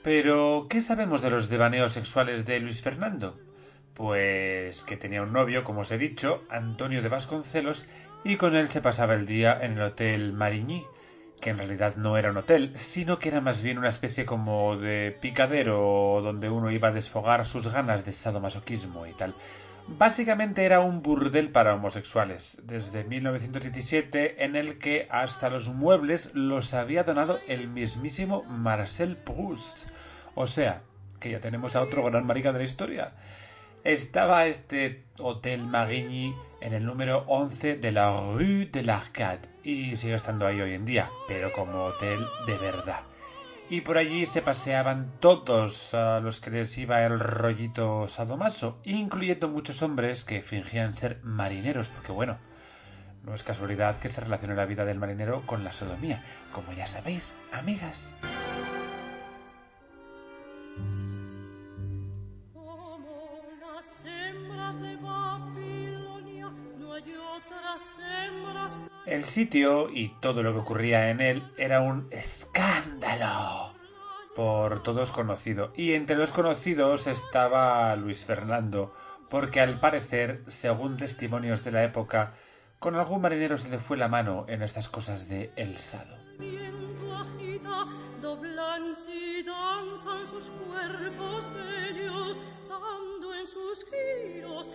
Pero, 0.03 0.67
¿qué 0.69 0.81
sabemos 0.81 1.21
de 1.21 1.29
los 1.29 1.47
devaneos 1.47 1.93
sexuales 1.93 2.45
de 2.45 2.59
Luis 2.59 2.81
Fernando? 2.81 3.39
Pues 3.93 4.83
que 4.83 4.97
tenía 4.97 5.21
un 5.21 5.31
novio, 5.31 5.63
como 5.63 5.81
os 5.81 5.91
he 5.91 5.97
dicho, 5.97 6.43
Antonio 6.49 7.01
de 7.01 7.07
Vasconcelos, 7.07 7.87
y 8.25 8.35
con 8.35 8.53
él 8.57 8.67
se 8.67 8.81
pasaba 8.81 9.13
el 9.13 9.25
día 9.25 9.57
en 9.61 9.77
el 9.77 9.81
Hotel 9.81 10.33
Marigny, 10.33 10.85
que 11.39 11.51
en 11.51 11.57
realidad 11.57 11.95
no 11.95 12.17
era 12.17 12.31
un 12.31 12.37
hotel, 12.37 12.73
sino 12.75 13.17
que 13.17 13.29
era 13.29 13.39
más 13.39 13.61
bien 13.61 13.77
una 13.77 13.87
especie 13.87 14.25
como 14.25 14.75
de 14.75 15.17
picadero 15.21 16.19
donde 16.21 16.49
uno 16.49 16.69
iba 16.69 16.89
a 16.89 16.93
desfogar 16.93 17.45
sus 17.45 17.69
ganas 17.69 18.03
de 18.03 18.11
sadomasoquismo 18.11 19.07
y 19.07 19.13
tal. 19.13 19.35
Básicamente 19.87 20.63
era 20.63 20.79
un 20.79 21.03
burdel 21.03 21.49
para 21.49 21.75
homosexuales, 21.75 22.57
desde 22.63 23.03
1917, 23.03 24.45
en 24.45 24.55
el 24.55 24.77
que 24.77 25.07
hasta 25.11 25.49
los 25.49 25.67
muebles 25.67 26.33
los 26.33 26.73
había 26.73 27.03
donado 27.03 27.39
el 27.47 27.67
mismísimo 27.67 28.43
Marcel 28.43 29.17
Proust. 29.17 29.89
O 30.35 30.47
sea, 30.47 30.83
que 31.19 31.31
ya 31.31 31.41
tenemos 31.41 31.75
a 31.75 31.81
otro 31.81 32.03
gran 32.03 32.25
marica 32.25 32.53
de 32.53 32.59
la 32.59 32.65
historia. 32.65 33.13
Estaba 33.83 34.45
este 34.45 35.03
Hotel 35.19 35.65
Marigny 35.65 36.33
en 36.61 36.73
el 36.73 36.85
número 36.85 37.25
11 37.27 37.75
de 37.75 37.91
la 37.91 38.11
Rue 38.11 38.69
de 38.71 38.83
l'Arcade 38.83 39.41
y 39.63 39.97
sigue 39.97 40.15
estando 40.15 40.47
ahí 40.47 40.61
hoy 40.61 40.73
en 40.73 40.85
día, 40.85 41.09
pero 41.27 41.51
como 41.51 41.83
hotel 41.83 42.25
de 42.47 42.57
verdad. 42.57 43.01
Y 43.73 43.81
por 43.81 43.97
allí 43.97 44.27
se 44.27 44.43
paseaban 44.43 45.13
todos 45.19 45.95
a 45.95 46.19
los 46.19 46.39
que 46.39 46.51
les 46.51 46.77
iba 46.77 47.03
el 47.07 47.19
rollito 47.19 48.07
sadomaso, 48.07 48.79
incluyendo 48.83 49.49
muchos 49.49 49.81
hombres 49.81 50.23
que 50.23 50.43
fingían 50.43 50.93
ser 50.93 51.19
marineros, 51.23 51.89
porque 51.89 52.11
bueno, 52.11 52.37
no 53.23 53.33
es 53.33 53.41
casualidad 53.41 53.97
que 53.97 54.09
se 54.09 54.21
relacione 54.21 54.53
la 54.53 54.67
vida 54.67 54.85
del 54.85 54.99
marinero 54.99 55.41
con 55.47 55.63
la 55.63 55.73
sodomía, 55.73 56.23
como 56.51 56.71
ya 56.73 56.85
sabéis, 56.85 57.33
amigas. 57.51 58.13
sitio 69.33 69.89
y 69.89 70.09
todo 70.19 70.43
lo 70.43 70.53
que 70.53 70.59
ocurría 70.59 71.09
en 71.09 71.19
él 71.19 71.51
era 71.57 71.81
un 71.81 72.07
escándalo 72.11 73.73
por 74.35 74.83
todos 74.83 75.11
conocido. 75.11 75.73
Y 75.75 75.93
entre 75.93 76.15
los 76.17 76.31
conocidos 76.31 77.07
estaba 77.07 77.95
Luis 77.95 78.25
Fernando, 78.25 78.93
porque 79.31 79.59
al 79.59 79.79
parecer, 79.79 80.43
según 80.47 80.97
testimonios 80.97 81.63
de 81.63 81.71
la 81.71 81.83
época, 81.83 82.35
con 82.77 82.95
algún 82.95 83.21
marinero 83.21 83.57
se 83.57 83.71
le 83.71 83.79
fue 83.79 83.97
la 83.97 84.07
mano 84.07 84.45
en 84.47 84.61
estas 84.61 84.87
cosas 84.87 85.27
de 85.27 85.51
El 85.55 85.79
Sado. 85.79 86.15
sus 90.25 90.51
cuerpos 90.51 91.49
bellos, 91.53 92.39
dando 92.69 93.33
en 93.35 93.45
sus 93.45 93.85
giros 93.85 94.69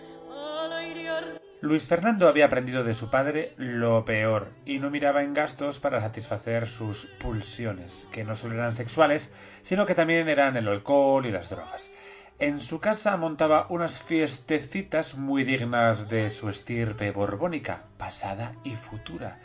Luis 1.61 1.89
Fernando 1.89 2.29
había 2.29 2.45
aprendido 2.45 2.85
de 2.85 2.93
su 2.93 3.09
padre 3.09 3.53
lo 3.57 4.05
peor 4.05 4.53
y 4.65 4.79
no 4.79 4.89
miraba 4.89 5.23
en 5.23 5.33
gastos 5.33 5.81
para 5.81 5.99
satisfacer 5.99 6.67
sus 6.67 7.07
pulsiones, 7.19 8.07
que 8.13 8.23
no 8.23 8.37
solo 8.37 8.55
eran 8.55 8.73
sexuales, 8.73 9.33
sino 9.61 9.85
que 9.85 9.93
también 9.93 10.29
eran 10.29 10.55
el 10.55 10.69
alcohol 10.69 11.25
y 11.25 11.31
las 11.31 11.49
drogas. 11.49 11.91
En 12.39 12.61
su 12.61 12.79
casa 12.79 13.17
montaba 13.17 13.65
unas 13.67 13.99
fiestecitas 13.99 15.15
muy 15.15 15.43
dignas 15.43 16.07
de 16.07 16.29
su 16.29 16.49
estirpe 16.49 17.11
borbónica, 17.11 17.83
pasada 17.97 18.55
y 18.63 18.77
futura. 18.77 19.39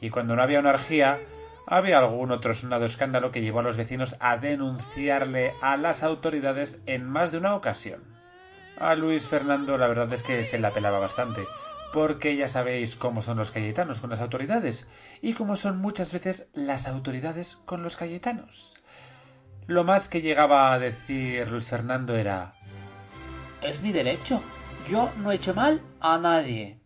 Y 0.00 0.10
cuando 0.10 0.36
no 0.36 0.42
había 0.42 0.60
una 0.60 0.68
orgía, 0.70 1.18
había 1.66 1.98
algún 1.98 2.30
otro 2.30 2.52
sonado 2.52 2.84
escándalo 2.84 3.32
que 3.32 3.40
llevó 3.40 3.60
a 3.60 3.62
los 3.62 3.78
vecinos 3.78 4.16
a 4.20 4.36
denunciarle 4.36 5.54
a 5.62 5.78
las 5.78 6.02
autoridades 6.02 6.78
en 6.84 7.08
más 7.08 7.32
de 7.32 7.38
una 7.38 7.54
ocasión. 7.54 8.13
A 8.78 8.94
Luis 8.94 9.26
Fernando 9.26 9.78
la 9.78 9.86
verdad 9.86 10.12
es 10.12 10.22
que 10.22 10.44
se 10.44 10.58
la 10.58 10.72
pelaba 10.72 10.98
bastante, 10.98 11.46
porque 11.92 12.36
ya 12.36 12.48
sabéis 12.48 12.96
cómo 12.96 13.22
son 13.22 13.38
los 13.38 13.52
cayetanos 13.52 14.00
con 14.00 14.10
las 14.10 14.20
autoridades 14.20 14.88
y 15.22 15.34
cómo 15.34 15.56
son 15.56 15.78
muchas 15.78 16.12
veces 16.12 16.48
las 16.52 16.88
autoridades 16.88 17.56
con 17.64 17.82
los 17.82 17.96
cayetanos. 17.96 18.74
Lo 19.66 19.84
más 19.84 20.08
que 20.08 20.20
llegaba 20.20 20.72
a 20.72 20.78
decir 20.78 21.48
Luis 21.50 21.68
Fernando 21.68 22.16
era 22.16 22.54
Es 23.62 23.80
mi 23.80 23.92
derecho. 23.92 24.42
Yo 24.90 25.10
no 25.18 25.32
he 25.32 25.36
hecho 25.36 25.54
mal 25.54 25.80
a 26.00 26.18
nadie. 26.18 26.80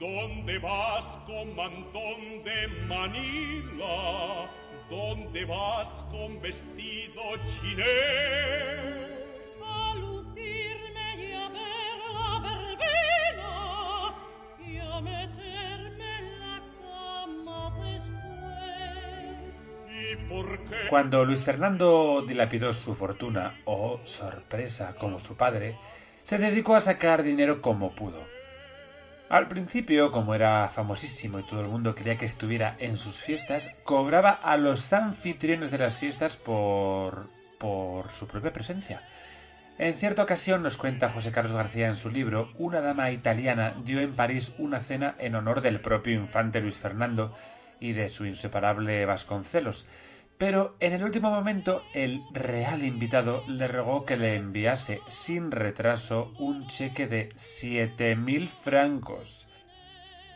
¿Dónde 0.00 0.58
vas 0.58 1.18
con 1.26 1.54
mantón 1.54 2.44
de 2.44 2.68
Manila? 2.86 4.48
¿Dónde 4.88 5.44
vas 5.44 6.06
con 6.10 6.40
vestido 6.40 7.22
chiné? 7.46 9.15
Cuando 20.90 21.24
Luis 21.24 21.44
Fernando 21.44 22.24
dilapidó 22.26 22.72
su 22.74 22.94
fortuna, 22.94 23.60
oh 23.64 24.00
sorpresa, 24.04 24.94
como 24.98 25.18
su 25.18 25.36
padre, 25.36 25.76
se 26.24 26.38
dedicó 26.38 26.74
a 26.76 26.80
sacar 26.80 27.22
dinero 27.22 27.60
como 27.60 27.94
pudo. 27.94 28.24
Al 29.28 29.48
principio, 29.48 30.12
como 30.12 30.34
era 30.34 30.68
famosísimo 30.68 31.40
y 31.40 31.46
todo 31.46 31.60
el 31.60 31.68
mundo 31.68 31.94
quería 31.94 32.16
que 32.16 32.26
estuviera 32.26 32.76
en 32.78 32.96
sus 32.96 33.20
fiestas, 33.20 33.70
cobraba 33.82 34.30
a 34.30 34.56
los 34.56 34.92
anfitriones 34.92 35.70
de 35.70 35.78
las 35.78 35.98
fiestas 35.98 36.36
por 36.36 37.28
por 37.58 38.10
su 38.10 38.26
propia 38.26 38.52
presencia. 38.52 39.02
En 39.78 39.94
cierta 39.94 40.22
ocasión, 40.22 40.62
nos 40.62 40.76
cuenta 40.76 41.10
José 41.10 41.32
Carlos 41.32 41.52
García 41.52 41.88
en 41.88 41.96
su 41.96 42.10
libro, 42.10 42.50
una 42.56 42.80
dama 42.80 43.10
italiana 43.10 43.74
dio 43.84 44.00
en 44.00 44.14
París 44.14 44.54
una 44.58 44.80
cena 44.80 45.14
en 45.18 45.34
honor 45.34 45.60
del 45.60 45.80
propio 45.80 46.14
infante 46.14 46.60
Luis 46.60 46.76
Fernando 46.76 47.34
y 47.78 47.92
de 47.92 48.08
su 48.08 48.24
inseparable 48.24 49.04
Vasconcelos, 49.04 49.86
pero 50.38 50.76
en 50.80 50.92
el 50.92 51.02
último 51.02 51.30
momento 51.30 51.82
el 51.94 52.22
real 52.32 52.84
invitado 52.84 53.42
le 53.48 53.68
rogó 53.68 54.04
que 54.04 54.16
le 54.16 54.34
enviase 54.34 55.00
sin 55.08 55.50
retraso 55.50 56.32
un 56.38 56.66
cheque 56.66 57.06
de 57.06 57.30
siete 57.36 58.16
mil 58.16 58.48
francos. 58.48 59.48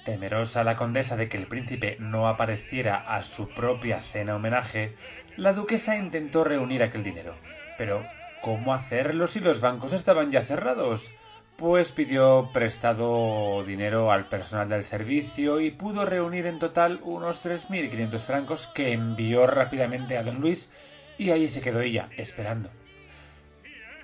Temerosa 0.04 0.64
la 0.64 0.76
condesa 0.76 1.16
de 1.16 1.28
que 1.28 1.36
el 1.36 1.46
príncipe 1.46 1.96
no 2.00 2.28
apareciera 2.28 2.96
a 2.96 3.22
su 3.22 3.48
propia 3.48 4.00
cena 4.00 4.36
homenaje, 4.36 4.96
la 5.36 5.52
duquesa 5.52 5.96
intentó 5.96 6.44
reunir 6.44 6.82
aquel 6.82 7.02
dinero. 7.02 7.36
Pero, 7.76 8.06
¿cómo 8.40 8.72
hacerlo 8.72 9.26
si 9.26 9.40
los 9.40 9.60
bancos 9.60 9.92
estaban 9.92 10.30
ya 10.30 10.42
cerrados? 10.42 11.10
Pues 11.60 11.92
pidió 11.92 12.48
prestado 12.54 13.62
dinero 13.64 14.10
al 14.12 14.30
personal 14.30 14.70
del 14.70 14.82
servicio 14.82 15.60
y 15.60 15.70
pudo 15.70 16.06
reunir 16.06 16.46
en 16.46 16.58
total 16.58 17.00
unos 17.02 17.44
3.500 17.44 18.18
francos 18.20 18.66
que 18.68 18.94
envió 18.94 19.46
rápidamente 19.46 20.16
a 20.16 20.22
don 20.22 20.40
Luis 20.40 20.72
y 21.18 21.32
ahí 21.32 21.50
se 21.50 21.60
quedó 21.60 21.82
ella, 21.82 22.08
esperando. 22.16 22.70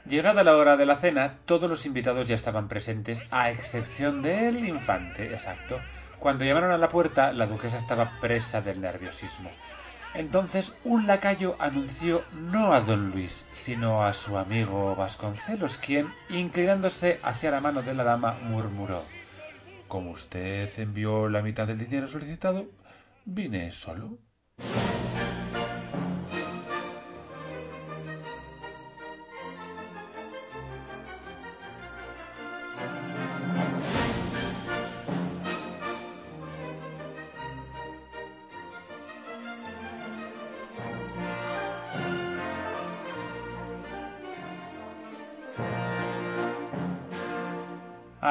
Llegada 0.06 0.44
la 0.44 0.54
hora 0.54 0.76
de 0.76 0.84
la 0.84 0.98
cena, 0.98 1.32
todos 1.46 1.70
los 1.70 1.86
invitados 1.86 2.28
ya 2.28 2.34
estaban 2.34 2.68
presentes, 2.68 3.22
a 3.30 3.50
excepción 3.50 4.20
del 4.20 4.68
infante, 4.68 5.32
exacto. 5.32 5.80
Cuando 6.18 6.44
llamaron 6.44 6.72
a 6.72 6.78
la 6.78 6.90
puerta, 6.90 7.32
la 7.32 7.46
duquesa 7.46 7.78
estaba 7.78 8.20
presa 8.20 8.60
del 8.60 8.82
nerviosismo. 8.82 9.50
Entonces 10.16 10.72
un 10.82 11.06
lacayo 11.06 11.56
anunció 11.58 12.24
no 12.32 12.72
a 12.72 12.80
don 12.80 13.10
Luis, 13.10 13.46
sino 13.52 14.02
a 14.02 14.14
su 14.14 14.38
amigo 14.38 14.96
Vasconcelos, 14.96 15.76
quien, 15.76 16.10
inclinándose 16.30 17.20
hacia 17.22 17.50
la 17.50 17.60
mano 17.60 17.82
de 17.82 17.92
la 17.92 18.02
dama, 18.02 18.38
murmuró 18.42 19.02
Como 19.88 20.12
usted 20.12 20.70
envió 20.78 21.28
la 21.28 21.42
mitad 21.42 21.66
del 21.66 21.78
dinero 21.78 22.08
solicitado, 22.08 22.66
vine 23.26 23.70
solo. 23.72 24.18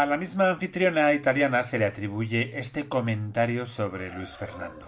A 0.06 0.08
la 0.08 0.18
misma 0.18 0.50
anfitriona 0.50 1.13
italiana 1.13 1.63
se 1.63 1.80
le 1.80 1.86
atribuye 1.86 2.60
este 2.60 2.88
comentario 2.88 3.65
sobre 3.65 4.13
Luis 4.13 4.38
Fernando. 4.38 4.88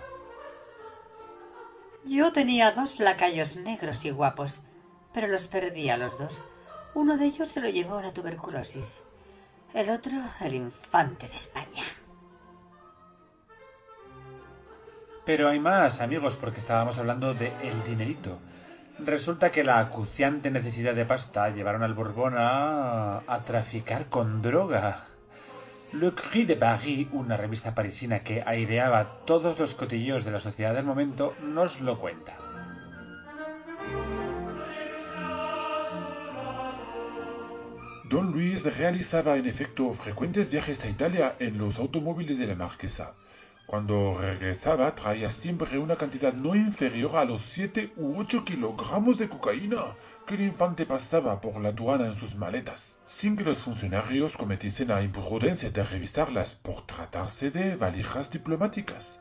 Yo 2.05 2.31
tenía 2.31 2.71
dos 2.71 2.99
lacayos 2.99 3.55
negros 3.55 4.05
y 4.05 4.11
guapos, 4.11 4.61
pero 5.15 5.27
los 5.27 5.47
perdí 5.47 5.89
a 5.89 5.97
los 5.97 6.19
dos. 6.19 6.43
Uno 6.93 7.17
de 7.17 7.25
ellos 7.25 7.49
se 7.49 7.61
lo 7.61 7.67
llevó 7.67 7.99
la 7.99 8.13
tuberculosis. 8.13 9.05
El 9.73 9.89
otro, 9.89 10.13
el 10.41 10.53
infante 10.53 11.27
de 11.27 11.35
España. 11.35 11.83
Pero 15.25 15.49
hay 15.49 15.59
más, 15.59 15.99
amigos, 15.99 16.35
porque 16.35 16.59
estábamos 16.59 16.99
hablando 16.99 17.33
de 17.33 17.51
el 17.63 17.83
dinerito. 17.85 18.37
Resulta 18.99 19.51
que 19.51 19.63
la 19.63 19.79
acuciante 19.79 20.49
necesidad 20.49 20.95
de 20.95 21.05
pasta 21.05 21.49
llevaron 21.49 21.83
al 21.83 21.93
Borbón 21.93 22.33
a, 22.35 23.21
a 23.27 23.43
traficar 23.45 24.07
con 24.07 24.41
droga. 24.41 25.05
Le 25.93 26.13
Cri 26.13 26.45
de 26.45 26.57
Paris, 26.57 27.07
una 27.11 27.37
revista 27.37 27.75
parisina 27.75 28.19
que 28.19 28.43
aireaba 28.45 29.19
todos 29.25 29.59
los 29.59 29.75
cotilleos 29.75 30.25
de 30.25 30.31
la 30.31 30.39
sociedad 30.39 30.73
del 30.73 30.83
momento, 30.83 31.35
nos 31.41 31.79
lo 31.79 31.99
cuenta. 31.99 32.37
Don 38.09 38.31
Luis 38.31 38.77
realizaba 38.77 39.35
en 39.37 39.45
efecto 39.45 39.93
frecuentes 39.93 40.49
viajes 40.49 40.83
a 40.85 40.89
Italia 40.89 41.35
en 41.39 41.57
los 41.57 41.77
automóviles 41.77 42.37
de 42.39 42.47
la 42.47 42.55
marquesa. 42.55 43.13
Cuando 43.67 44.17
regresaba 44.17 44.95
traía 44.95 45.29
siempre 45.29 45.77
una 45.77 45.97
cantidad 45.97 46.31
no 46.31 46.55
inferior 46.55 47.17
a 47.17 47.25
los 47.25 47.41
7 47.41 47.91
u 47.97 48.17
8 48.17 48.45
kilogramos 48.45 49.17
de 49.17 49.27
cocaína 49.27 49.93
que 50.25 50.35
el 50.35 50.41
infante 50.43 50.85
pasaba 50.85 51.41
por 51.41 51.59
la 51.59 51.69
aduana 51.69 52.07
en 52.07 52.15
sus 52.15 52.35
maletas, 52.35 53.01
sin 53.03 53.35
que 53.35 53.43
los 53.43 53.57
funcionarios 53.57 54.37
cometiesen 54.37 54.87
la 54.87 55.03
imprudencia 55.03 55.69
de 55.69 55.83
revisarlas 55.83 56.55
por 56.55 56.85
tratarse 56.85 57.51
de 57.51 57.75
valijas 57.75 58.31
diplomáticas. 58.31 59.19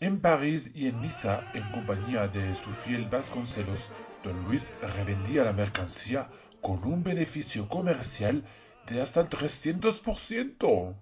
En 0.00 0.20
París 0.20 0.72
y 0.74 0.86
en 0.86 1.02
Niza, 1.02 1.42
en 1.52 1.70
compañía 1.70 2.28
de 2.28 2.54
su 2.54 2.70
fiel 2.70 3.10
Vasconcelos, 3.10 3.90
don 4.24 4.42
Luis 4.44 4.72
revendía 4.96 5.44
la 5.44 5.52
mercancía 5.52 6.30
con 6.62 6.82
un 6.84 7.04
beneficio 7.04 7.68
comercial 7.68 8.42
de 8.86 9.02
hasta 9.02 9.20
el 9.20 9.28
300%. 9.28 10.96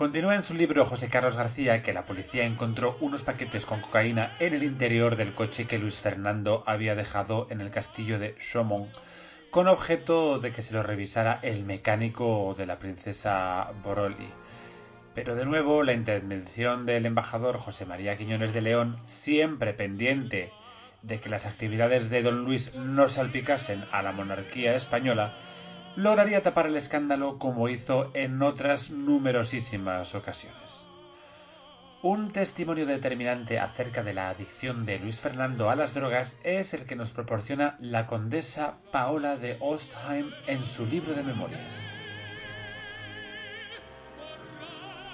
Continúa 0.00 0.34
en 0.34 0.42
su 0.42 0.54
libro 0.54 0.86
José 0.86 1.10
Carlos 1.10 1.36
García 1.36 1.82
que 1.82 1.92
la 1.92 2.06
policía 2.06 2.46
encontró 2.46 2.96
unos 3.02 3.22
paquetes 3.22 3.66
con 3.66 3.82
cocaína 3.82 4.34
en 4.38 4.54
el 4.54 4.62
interior 4.62 5.14
del 5.14 5.34
coche 5.34 5.66
que 5.66 5.78
Luis 5.78 6.00
Fernando 6.00 6.64
había 6.66 6.94
dejado 6.94 7.46
en 7.50 7.60
el 7.60 7.70
castillo 7.70 8.18
de 8.18 8.34
Chaumont, 8.36 8.88
con 9.50 9.68
objeto 9.68 10.38
de 10.38 10.52
que 10.52 10.62
se 10.62 10.72
lo 10.72 10.82
revisara 10.82 11.38
el 11.42 11.64
mecánico 11.64 12.54
de 12.56 12.64
la 12.64 12.78
princesa 12.78 13.72
Boroli. 13.82 14.30
Pero 15.14 15.34
de 15.34 15.44
nuevo 15.44 15.82
la 15.82 15.92
intervención 15.92 16.86
del 16.86 17.04
embajador 17.04 17.58
José 17.58 17.84
María 17.84 18.16
Quiñones 18.16 18.54
de 18.54 18.62
León, 18.62 18.96
siempre 19.04 19.74
pendiente 19.74 20.50
de 21.02 21.20
que 21.20 21.28
las 21.28 21.44
actividades 21.44 22.08
de 22.08 22.22
don 22.22 22.46
Luis 22.46 22.74
no 22.74 23.10
salpicasen 23.10 23.84
a 23.92 24.00
la 24.00 24.12
monarquía 24.12 24.76
española, 24.76 25.36
lograría 25.96 26.42
tapar 26.42 26.66
el 26.66 26.76
escándalo 26.76 27.38
como 27.38 27.68
hizo 27.68 28.10
en 28.14 28.42
otras 28.42 28.90
numerosísimas 28.90 30.14
ocasiones. 30.14 30.86
Un 32.02 32.30
testimonio 32.30 32.86
determinante 32.86 33.58
acerca 33.58 34.02
de 34.02 34.14
la 34.14 34.30
adicción 34.30 34.86
de 34.86 34.98
Luis 34.98 35.20
Fernando 35.20 35.68
a 35.68 35.76
las 35.76 35.92
drogas 35.92 36.38
es 36.44 36.72
el 36.72 36.86
que 36.86 36.96
nos 36.96 37.12
proporciona 37.12 37.76
la 37.78 38.06
condesa 38.06 38.78
Paola 38.90 39.36
de 39.36 39.58
Ostheim 39.60 40.30
en 40.46 40.64
su 40.64 40.86
libro 40.86 41.12
de 41.12 41.22
memorias. 41.22 41.86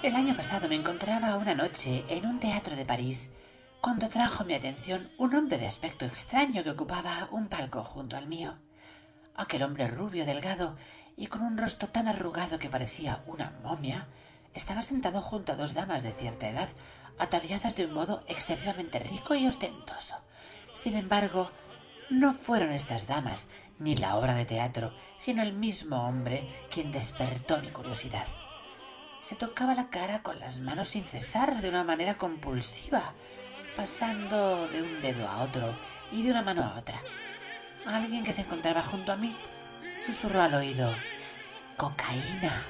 El 0.05 0.15
año 0.15 0.37
pasado 0.37 0.69
me 0.69 0.77
encontraba 0.77 1.37
una 1.37 1.57
noche 1.57 2.05
en 2.09 2.25
un 2.27 2.39
teatro 2.39 2.77
de 2.77 2.85
París 2.85 3.33
cuando 3.81 4.09
trajo 4.09 4.45
mi 4.45 4.55
atención 4.55 5.11
un 5.19 5.35
hombre 5.35 5.59
de 5.59 5.67
aspecto 5.67 6.05
extraño 6.05 6.63
que 6.63 6.71
ocupaba 6.71 7.29
un 7.33 7.49
palco 7.49 7.83
junto 7.83 8.17
al 8.17 8.29
mío. 8.29 8.55
Aquel 9.37 9.63
hombre 9.63 9.89
rubio, 9.89 10.25
delgado 10.25 10.77
y 11.17 11.27
con 11.27 11.43
un 11.43 11.59
rostro 11.59 11.89
tan 11.89 12.09
arrugado 12.09 12.59
que 12.59 12.71
parecía 12.71 13.23
una 13.27 13.53
momia, 13.63 14.07
estaba 14.55 14.81
sentado 14.83 15.21
junto 15.21 15.53
a 15.53 15.57
dos 15.57 15.75
damas 15.75 16.03
de 16.03 16.13
cierta 16.13 16.49
edad, 16.49 16.69
ataviadas 17.19 17.77
de 17.77 17.87
un 17.87 17.93
modo 17.93 18.23
excesivamente 18.29 18.99
rico 18.99 19.35
y 19.35 19.47
ostentoso. 19.47 20.17
Sin 20.75 20.97
embargo, 20.97 21.51
no 22.09 22.33
fueron 22.33 22.73
estas 22.73 23.07
damas 23.07 23.49
ni 23.79 23.95
la 23.97 24.17
obra 24.17 24.35
de 24.35 24.47
teatro, 24.47 24.95
sino 25.19 25.43
el 25.43 25.53
mismo 25.53 26.07
hombre 26.07 26.49
quien 26.71 26.91
despertó 26.91 27.61
mi 27.61 27.71
curiosidad. 27.71 28.27
Se 29.21 29.35
tocaba 29.35 29.75
la 29.75 29.91
cara 29.91 30.23
con 30.23 30.39
las 30.39 30.59
manos 30.59 30.89
sin 30.89 31.05
cesar 31.05 31.61
de 31.61 31.69
una 31.69 31.85
manera 31.85 32.17
compulsiva, 32.17 33.13
pasando 33.77 34.69
de 34.69 34.83
un 34.83 35.03
dedo 35.03 35.29
a 35.29 35.43
otro 35.43 35.77
y 36.11 36.23
de 36.23 36.31
una 36.31 36.43
mano 36.43 36.63
a 36.63 36.79
otra. 36.79 37.03
Alguien 37.87 38.25
que 38.25 38.33
se 38.33 38.43
encontraba 38.43 38.83
junto 38.83 39.13
a 39.13 39.17
mí 39.17 39.37
susurró 40.05 40.43
al 40.43 40.55
oído 40.55 40.93
cocaína. 41.77 42.65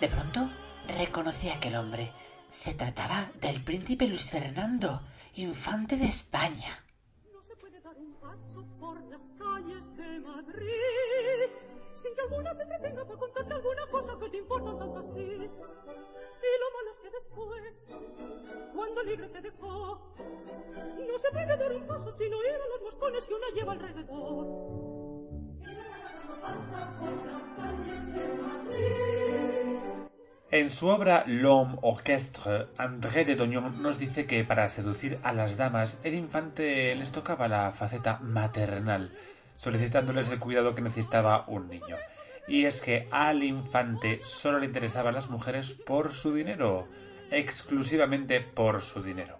De 0.00 0.08
pronto 0.08 0.50
reconocí 0.86 1.48
a 1.48 1.54
aquel 1.54 1.76
hombre. 1.76 2.12
Se 2.48 2.74
trataba 2.74 3.30
del 3.40 3.62
príncipe 3.62 4.06
Luis 4.06 4.30
Fernando, 4.30 5.00
infante 5.34 5.96
de 5.96 6.06
España. 6.06 6.84
No 7.32 7.42
se 7.42 7.56
puede 7.56 7.80
dar 7.80 7.96
un 7.98 8.14
paso 8.14 8.64
por 8.78 9.00
las 9.04 9.32
calles 9.38 9.96
de 9.96 10.20
Madrid 10.20 11.21
sin 12.02 12.14
que 12.14 12.20
alguna 12.22 12.56
te 12.56 12.64
detenga 12.64 13.04
para 13.04 13.18
contarte 13.18 13.54
alguna 13.54 13.86
cosa 13.86 14.18
que 14.18 14.28
te 14.28 14.36
importa 14.38 14.78
tanto 14.78 14.98
así. 14.98 15.20
Y 15.20 15.38
lo 16.62 16.68
malo 16.74 16.90
es 16.92 16.98
que 17.02 17.10
después, 17.10 17.96
cuando 18.74 19.02
libre 19.04 19.28
te 19.28 19.40
dejó, 19.40 20.12
no 21.08 21.18
se 21.18 21.30
puede 21.30 21.56
dar 21.56 21.72
un 21.72 21.86
paso 21.86 22.12
sin 22.12 22.34
oír 22.34 22.54
a 22.54 22.68
los 22.68 22.82
moscones 22.82 23.26
que 23.26 23.34
uno 23.34 23.46
lleva 23.54 23.72
alrededor. 23.72 24.06
Por. 24.06 24.82
En 30.54 30.68
su 30.68 30.88
obra 30.88 31.24
L'Homme 31.26 31.78
Orchestre, 31.80 32.66
André 32.76 33.24
de 33.24 33.36
Dognon 33.36 33.80
nos 33.80 33.98
dice 33.98 34.26
que 34.26 34.44
para 34.44 34.68
seducir 34.68 35.18
a 35.22 35.32
las 35.32 35.56
damas 35.56 35.98
el 36.04 36.12
infante 36.12 36.94
les 36.94 37.10
tocaba 37.10 37.48
la 37.48 37.72
faceta 37.72 38.18
maternal, 38.20 39.16
solicitándoles 39.56 40.30
el 40.30 40.38
cuidado 40.38 40.74
que 40.74 40.82
necesitaba 40.82 41.44
un 41.46 41.68
niño. 41.68 41.96
Y 42.48 42.64
es 42.64 42.82
que 42.82 43.08
al 43.10 43.42
infante 43.42 44.20
solo 44.22 44.58
le 44.58 44.66
interesaban 44.66 45.14
las 45.14 45.30
mujeres 45.30 45.74
por 45.74 46.12
su 46.12 46.34
dinero, 46.34 46.88
exclusivamente 47.30 48.40
por 48.40 48.82
su 48.82 49.02
dinero. 49.02 49.38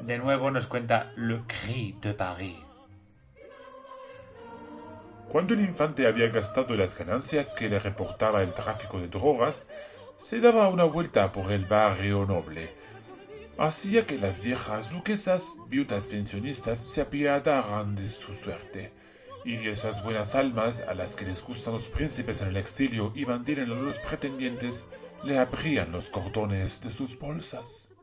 De 0.00 0.18
nuevo 0.18 0.50
nos 0.50 0.66
cuenta 0.66 1.12
Le 1.16 1.42
Cri 1.46 1.96
de 2.00 2.14
Paris. 2.14 2.56
Cuando 5.28 5.52
el 5.54 5.60
infante 5.60 6.06
había 6.06 6.28
gastado 6.28 6.74
las 6.74 6.96
ganancias 6.96 7.52
que 7.52 7.68
le 7.68 7.78
reportaba 7.78 8.42
el 8.42 8.54
tráfico 8.54 8.98
de 8.98 9.08
drogas, 9.08 9.68
se 10.16 10.40
daba 10.40 10.68
una 10.68 10.84
vuelta 10.84 11.32
por 11.32 11.52
el 11.52 11.66
barrio 11.66 12.24
noble. 12.24 12.72
Hacía 13.58 14.06
que 14.06 14.18
las 14.18 14.42
viejas 14.42 14.90
duquesas, 14.90 15.54
viudas 15.68 16.08
pensionistas, 16.08 16.78
se 16.78 17.02
apiadaran 17.02 17.94
de 17.94 18.08
su 18.08 18.32
suerte. 18.32 18.92
Y 19.48 19.66
esas 19.66 20.04
buenas 20.04 20.34
almas 20.34 20.82
a 20.82 20.92
las 20.92 21.16
que 21.16 21.24
les 21.24 21.42
gustan 21.42 21.72
los 21.72 21.88
príncipes 21.88 22.42
en 22.42 22.48
el 22.48 22.58
exilio 22.58 23.14
y 23.14 23.24
mantienen 23.24 23.72
a 23.72 23.76
los 23.76 23.98
pretendientes, 23.98 24.86
le 25.24 25.38
abrían 25.38 25.90
los 25.90 26.10
cordones 26.10 26.82
de 26.82 26.90
sus 26.90 27.18
bolsas. 27.18 27.94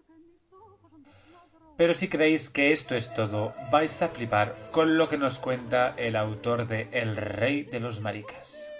Pero 1.77 1.93
si 1.93 2.07
creéis 2.07 2.49
que 2.49 2.71
esto 2.71 2.95
es 2.95 3.13
todo, 3.13 3.53
vais 3.71 4.01
a 4.01 4.07
flipar 4.07 4.55
con 4.71 4.97
lo 4.97 5.07
que 5.07 5.19
nos 5.19 5.37
cuenta 5.37 5.93
el 5.99 6.15
autor 6.15 6.67
de 6.67 6.89
El 6.91 7.15
Rey 7.15 7.61
de 7.61 7.79
los 7.79 8.01
Maricas. 8.01 8.73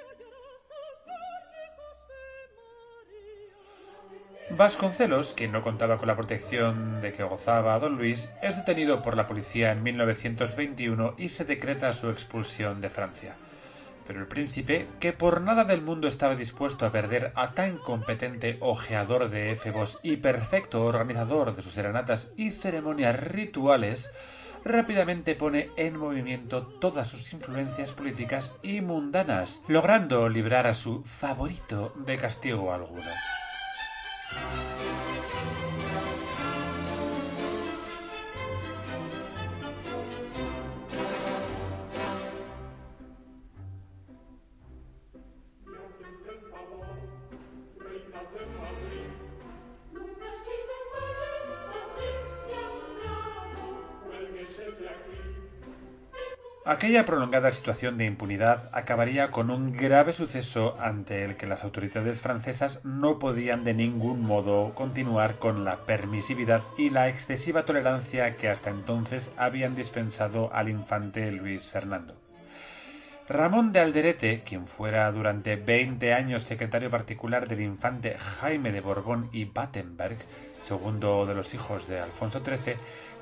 Vasconcelos, 4.51 5.33
quien 5.33 5.51
no 5.51 5.63
contaba 5.63 5.97
con 5.97 6.07
la 6.07 6.15
protección 6.15 7.01
de 7.01 7.11
que 7.11 7.23
gozaba 7.23 7.79
don 7.79 7.97
Luis, 7.97 8.29
es 8.43 8.57
detenido 8.57 9.01
por 9.01 9.17
la 9.17 9.25
policía 9.25 9.71
en 9.71 9.81
1921 9.81 11.15
y 11.17 11.29
se 11.29 11.45
decreta 11.45 11.93
su 11.95 12.11
expulsión 12.11 12.79
de 12.79 12.91
Francia. 12.91 13.35
Pero 14.05 14.19
el 14.19 14.27
príncipe, 14.27 14.87
que 14.99 15.13
por 15.13 15.41
nada 15.41 15.63
del 15.63 15.81
mundo 15.81 16.07
estaba 16.07 16.35
dispuesto 16.35 16.85
a 16.85 16.91
perder 16.91 17.31
a 17.35 17.53
tan 17.53 17.79
competente 17.79 18.57
ojeador 18.61 19.29
de 19.29 19.51
éfebos 19.51 19.99
y 20.03 20.17
perfecto 20.17 20.85
organizador 20.85 21.55
de 21.55 21.63
sus 21.63 21.73
serenatas 21.73 22.31
y 22.37 22.51
ceremonias 22.51 23.19
rituales, 23.19 24.11
rápidamente 24.63 25.33
pone 25.33 25.71
en 25.75 25.97
movimiento 25.97 26.67
todas 26.67 27.07
sus 27.07 27.33
influencias 27.33 27.93
políticas 27.93 28.55
y 28.61 28.81
mundanas, 28.81 29.63
logrando 29.67 30.29
librar 30.29 30.67
a 30.67 30.75
su 30.75 31.03
favorito 31.03 31.95
de 31.97 32.17
castigo 32.17 32.71
alguno. 32.71 33.09
Aquella 56.85 57.03
prolongada 57.03 57.51
situación 57.51 57.97
de 57.97 58.05
impunidad 58.05 58.69
acabaría 58.71 59.31
con 59.31 59.49
un 59.49 59.73
grave 59.73 60.13
suceso 60.13 60.77
ante 60.79 61.25
el 61.25 61.35
que 61.35 61.47
las 61.47 61.63
autoridades 61.63 62.21
francesas 62.21 62.79
no 62.83 63.17
podían 63.17 63.63
de 63.63 63.73
ningún 63.73 64.21
modo 64.21 64.75
continuar 64.75 65.39
con 65.39 65.65
la 65.65 65.77
permisividad 65.87 66.61
y 66.77 66.91
la 66.91 67.09
excesiva 67.09 67.65
tolerancia 67.65 68.37
que 68.37 68.49
hasta 68.49 68.69
entonces 68.69 69.31
habían 69.35 69.73
dispensado 69.75 70.53
al 70.53 70.69
infante 70.69 71.31
Luis 71.31 71.71
Fernando. 71.71 72.13
Ramón 73.27 73.71
de 73.71 73.79
Alderete, 73.79 74.43
quien 74.45 74.67
fuera 74.67 75.11
durante 75.11 75.55
veinte 75.55 76.13
años 76.13 76.43
secretario 76.43 76.91
particular 76.91 77.47
del 77.47 77.61
infante 77.61 78.15
Jaime 78.19 78.71
de 78.71 78.81
Borbón 78.81 79.29
y 79.33 79.45
Battenberg, 79.45 80.17
segundo 80.61 81.25
de 81.25 81.33
los 81.33 81.55
hijos 81.55 81.87
de 81.87 81.99
Alfonso 81.99 82.43
XIII, 82.45 82.75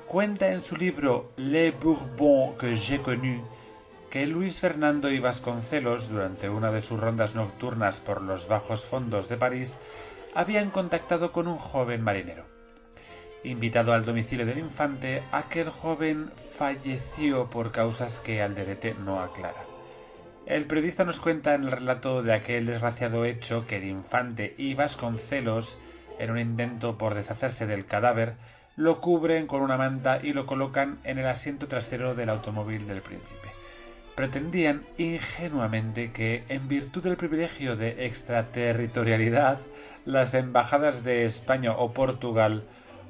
cuenta 0.06 0.52
en 0.52 0.60
su 0.60 0.76
libro 0.76 1.32
Les 1.36 1.78
Bourbons 1.78 2.56
que 2.58 2.76
j'ai 2.76 3.00
connus 3.00 3.42
que 4.10 4.26
Luis 4.26 4.60
Fernando 4.60 5.10
y 5.10 5.18
Vasconcelos, 5.18 6.08
durante 6.08 6.48
una 6.48 6.70
de 6.70 6.82
sus 6.82 7.00
rondas 7.00 7.34
nocturnas 7.34 7.98
por 7.98 8.22
los 8.22 8.46
bajos 8.46 8.84
fondos 8.84 9.28
de 9.28 9.36
París, 9.36 9.76
habían 10.34 10.70
contactado 10.70 11.32
con 11.32 11.48
un 11.48 11.58
joven 11.58 12.02
marinero. 12.02 12.44
Invitado 13.42 13.92
al 13.92 14.04
domicilio 14.04 14.46
del 14.46 14.58
infante, 14.58 15.22
aquel 15.32 15.68
joven 15.68 16.30
falleció 16.56 17.50
por 17.50 17.72
causas 17.72 18.20
que 18.20 18.40
Alderete 18.40 18.94
no 19.04 19.20
aclara. 19.20 19.64
El 20.46 20.66
periodista 20.66 21.04
nos 21.04 21.18
cuenta 21.18 21.54
en 21.54 21.64
el 21.64 21.72
relato 21.72 22.22
de 22.22 22.34
aquel 22.34 22.66
desgraciado 22.66 23.24
hecho 23.24 23.66
que 23.66 23.78
el 23.78 23.84
infante 23.84 24.54
y 24.58 24.74
Vasconcelos, 24.74 25.76
en 26.20 26.30
un 26.30 26.38
intento 26.38 26.98
por 26.98 27.14
deshacerse 27.14 27.66
del 27.66 27.86
cadáver, 27.86 28.36
lo 28.76 29.00
cubren 29.00 29.46
con 29.46 29.62
una 29.62 29.76
manta 29.76 30.18
y 30.22 30.32
lo 30.32 30.46
colocan 30.46 30.98
en 31.04 31.18
el 31.18 31.26
asiento 31.26 31.68
trasero 31.68 32.14
del 32.14 32.30
automóvil 32.30 32.86
del 32.86 33.02
príncipe. 33.02 33.48
Pretendían 34.14 34.84
ingenuamente 34.96 36.12
que, 36.12 36.44
en 36.48 36.68
virtud 36.68 37.02
del 37.02 37.16
privilegio 37.16 37.76
de 37.76 38.06
extraterritorialidad, 38.06 39.58
las 40.04 40.34
embajadas 40.34 41.02
de 41.04 41.24
España 41.24 41.72
o 41.72 41.92
Portugal 41.92 42.64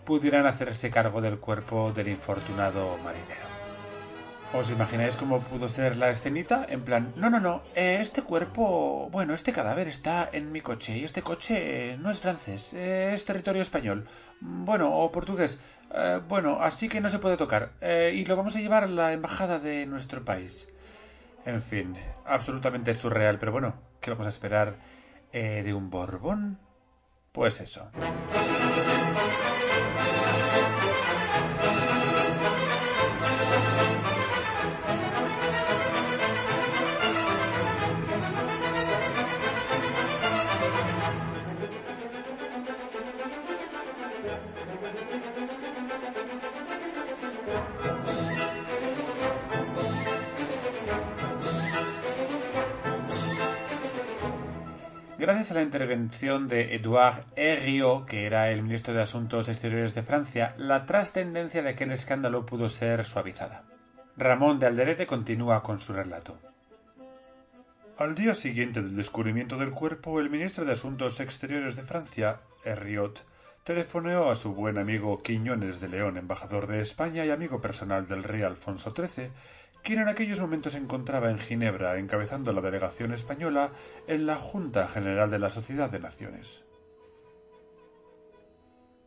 pudieran 0.05 0.47
hacerse 0.47 0.91
cargo 0.91 1.21
del 1.21 1.39
cuerpo 1.39 1.93
del 1.93 2.09
infortunado 2.09 2.99
marinero. 3.05 3.54
¿Os 4.55 4.71
imagináis 4.71 5.17
cómo 5.17 5.41
pudo 5.41 5.69
ser 5.69 5.97
la 5.97 6.11
escenita? 6.11 6.65
En 6.69 6.83
plan, 6.83 7.13
no, 7.17 7.29
no, 7.29 7.41
no, 7.41 7.63
eh, 7.75 7.99
este 8.01 8.23
cuerpo, 8.23 9.09
bueno, 9.11 9.35
este 9.35 9.53
cadáver 9.53 9.89
está 9.89 10.31
en 10.33 10.53
mi 10.53 10.61
coche 10.61 10.97
y 10.97 11.05
este 11.05 11.23
coche 11.23 11.97
no 11.99 12.09
es 12.09 12.21
francés, 12.21 12.73
eh, 12.73 13.13
es 13.15 13.25
territorio 13.25 13.63
español, 13.63 14.07
bueno, 14.41 14.97
o 14.97 15.11
portugués, 15.11 15.59
eh, 15.93 16.21
bueno, 16.29 16.59
así 16.61 16.89
que 16.89 17.01
no 17.01 17.11
se 17.11 17.19
puede 17.19 17.37
tocar, 17.37 17.73
y 18.13 18.25
lo 18.27 18.37
vamos 18.37 18.55
a 18.55 18.61
llevar 18.61 18.85
a 18.85 18.87
la 18.87 19.13
embajada 19.13 19.59
de 19.59 19.87
nuestro 19.87 20.25
país. 20.25 20.69
En 21.45 21.61
fin, 21.61 21.97
absolutamente 22.25 22.95
surreal, 22.95 23.39
pero 23.41 23.51
bueno, 23.51 23.75
¿qué 24.01 24.11
vamos 24.13 24.27
a 24.27 24.31
esperar 24.31 24.77
eh, 25.33 25.63
de 25.65 25.75
un 25.75 25.91
Borbón? 25.91 26.59
Pues 27.33 27.61
eso. 27.61 27.91
Gracias 55.25 55.53
a 55.53 55.55
la 55.55 55.63
intervención 55.63 56.49
de 56.49 56.75
Edouard 56.75 57.25
Herriot, 57.35 58.05
que 58.05 58.27
era 58.27 58.51
el 58.51 58.63
ministro 58.63 58.93
de 58.93 59.01
Asuntos 59.01 59.49
Exteriores 59.49 59.95
de 59.95 60.03
Francia, 60.03 60.55
la 60.59 60.85
trascendencia 60.85 61.63
de 61.63 61.71
aquel 61.71 61.93
escándalo 61.93 62.45
pudo 62.45 62.69
ser 62.69 63.07
suavizada. 63.07 63.65
Ramón 64.19 64.59
de 64.59 64.67
Alderete 64.67 65.07
continúa 65.07 65.63
con 65.63 65.81
su 65.81 65.95
relato. 65.95 66.37
Al 67.97 68.15
día 68.15 68.35
siguiente 68.35 68.83
del 68.83 68.97
descubrimiento 68.97 69.57
del 69.57 69.71
cuerpo, 69.71 70.21
el 70.21 70.29
ministro 70.29 70.67
de 70.67 70.73
Asuntos 70.73 71.19
Exteriores 71.21 71.75
de 71.75 71.85
Francia, 71.85 72.41
Herriot, 72.63 73.25
telefoneó 73.63 74.31
a 74.31 74.37
su 74.37 74.53
buen 74.53 74.77
amigo 74.77 75.23
Quiñones 75.23 75.81
de 75.81 75.89
León, 75.89 76.19
embajador 76.19 76.67
de 76.67 76.83
España 76.83 77.25
y 77.25 77.31
amigo 77.31 77.63
personal 77.63 78.07
del 78.07 78.25
rey 78.25 78.43
Alfonso 78.43 78.93
XIII, 78.95 79.31
quien 79.85 80.01
en 80.01 80.09
aquellos 80.09 80.41
momentos 80.41 80.73
se 80.73 80.79
encontraba 80.79 81.31
en 81.31 81.39
Ginebra 81.39 81.99
encabezando 81.99 82.53
la 82.53 82.63
delegación 82.63 83.13
española 83.13 83.71
en 84.09 84.27
la 84.27 84.37
Junta 84.37 84.89
General 84.89 85.31
de 85.31 85.39
la 85.39 85.51
Sociedad 85.51 85.91
de 85.91 86.01
Naciones. 86.01 86.65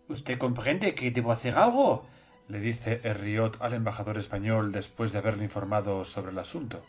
¿Usted 0.07 0.37
comprende 0.37 0.95
que 0.95 1.11
debo 1.11 1.31
hacer 1.31 1.57
algo? 1.57 2.05
le 2.47 2.59
dice 2.59 3.01
Herriot 3.03 3.59
al 3.59 3.73
embajador 3.73 4.17
español 4.17 4.71
después 4.71 5.11
de 5.11 5.17
haberle 5.17 5.43
informado 5.43 6.05
sobre 6.05 6.31
el 6.31 6.39
asunto. 6.39 6.85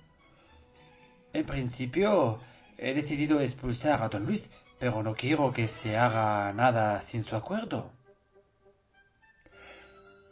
En 1.32 1.46
principio, 1.46 2.38
he 2.76 2.94
decidido 2.94 3.40
expulsar 3.40 4.02
a 4.02 4.08
don 4.08 4.26
Luis, 4.26 4.50
pero 4.78 5.02
no 5.02 5.14
quiero 5.14 5.52
que 5.52 5.66
se 5.66 5.96
haga 5.96 6.52
nada 6.52 7.00
sin 7.00 7.24
su 7.24 7.34
acuerdo. 7.34 7.90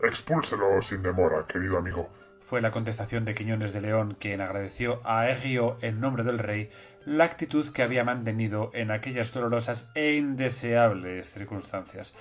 Expúlselo 0.01 0.81
sin 0.83 1.03
demora, 1.03 1.45
querido 1.49 1.79
amigo 1.79 2.16
fue 2.47 2.61
la 2.61 2.71
contestación 2.71 3.25
de 3.25 3.35
Quiñones 3.35 3.73
de 3.73 3.81
León, 3.81 4.17
quien 4.19 4.41
agradeció 4.41 5.01
a 5.05 5.29
Egio 5.29 5.79
en 5.83 6.01
nombre 6.01 6.23
del 6.23 6.39
rey 6.39 6.71
la 7.05 7.25
actitud 7.25 7.73
que 7.73 7.83
había 7.83 8.05
mantenido 8.05 8.71
en 8.73 8.93
aquellas 8.93 9.33
dolorosas 9.33 9.89
e 9.95 10.15
indeseables 10.15 11.33
circunstancias. 11.33 12.15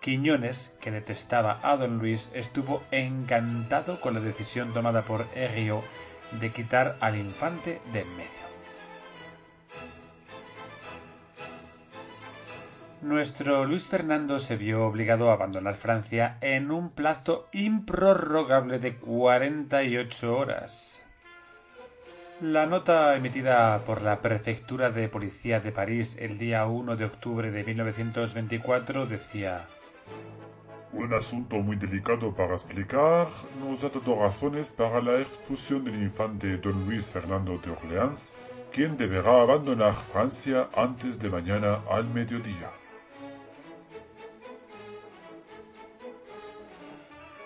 Quiñones, 0.00 0.76
que 0.80 0.90
detestaba 0.90 1.60
a 1.62 1.76
don 1.76 1.98
Luis, 1.98 2.30
estuvo 2.34 2.82
encantado 2.90 4.00
con 4.00 4.14
la 4.14 4.20
decisión 4.20 4.72
tomada 4.74 5.02
por 5.02 5.26
Egio 5.34 5.82
de 6.40 6.50
quitar 6.50 6.96
al 7.00 7.16
infante 7.16 7.80
de 7.92 8.00
en 8.00 8.16
medio. 8.16 8.39
Nuestro 13.02 13.64
Luis 13.64 13.88
Fernando 13.88 14.38
se 14.38 14.58
vio 14.58 14.84
obligado 14.84 15.30
a 15.30 15.32
abandonar 15.32 15.74
Francia 15.74 16.36
en 16.42 16.70
un 16.70 16.90
plazo 16.90 17.48
improrrogable 17.50 18.78
de 18.78 18.96
48 18.96 20.36
horas. 20.36 21.00
La 22.42 22.66
nota 22.66 23.16
emitida 23.16 23.86
por 23.86 24.02
la 24.02 24.20
Prefectura 24.20 24.90
de 24.90 25.08
Policía 25.08 25.60
de 25.60 25.72
París 25.72 26.18
el 26.20 26.36
día 26.36 26.66
1 26.66 26.96
de 26.96 27.06
octubre 27.06 27.50
de 27.50 27.64
1924 27.64 29.06
decía 29.06 29.66
Un 30.92 31.14
asunto 31.14 31.56
muy 31.56 31.76
delicado 31.76 32.34
para 32.34 32.52
explicar 32.52 33.28
nos 33.60 33.82
ha 33.82 33.88
dado 33.88 34.20
razones 34.20 34.72
para 34.72 35.00
la 35.00 35.20
expulsión 35.20 35.86
del 35.86 36.02
infante 36.02 36.58
don 36.58 36.84
Luis 36.84 37.10
Fernando 37.10 37.56
de 37.56 37.70
Orleans, 37.70 38.34
quien 38.70 38.98
deberá 38.98 39.40
abandonar 39.40 39.94
Francia 39.94 40.68
antes 40.76 41.18
de 41.18 41.30
mañana 41.30 41.80
al 41.90 42.04
mediodía. 42.04 42.70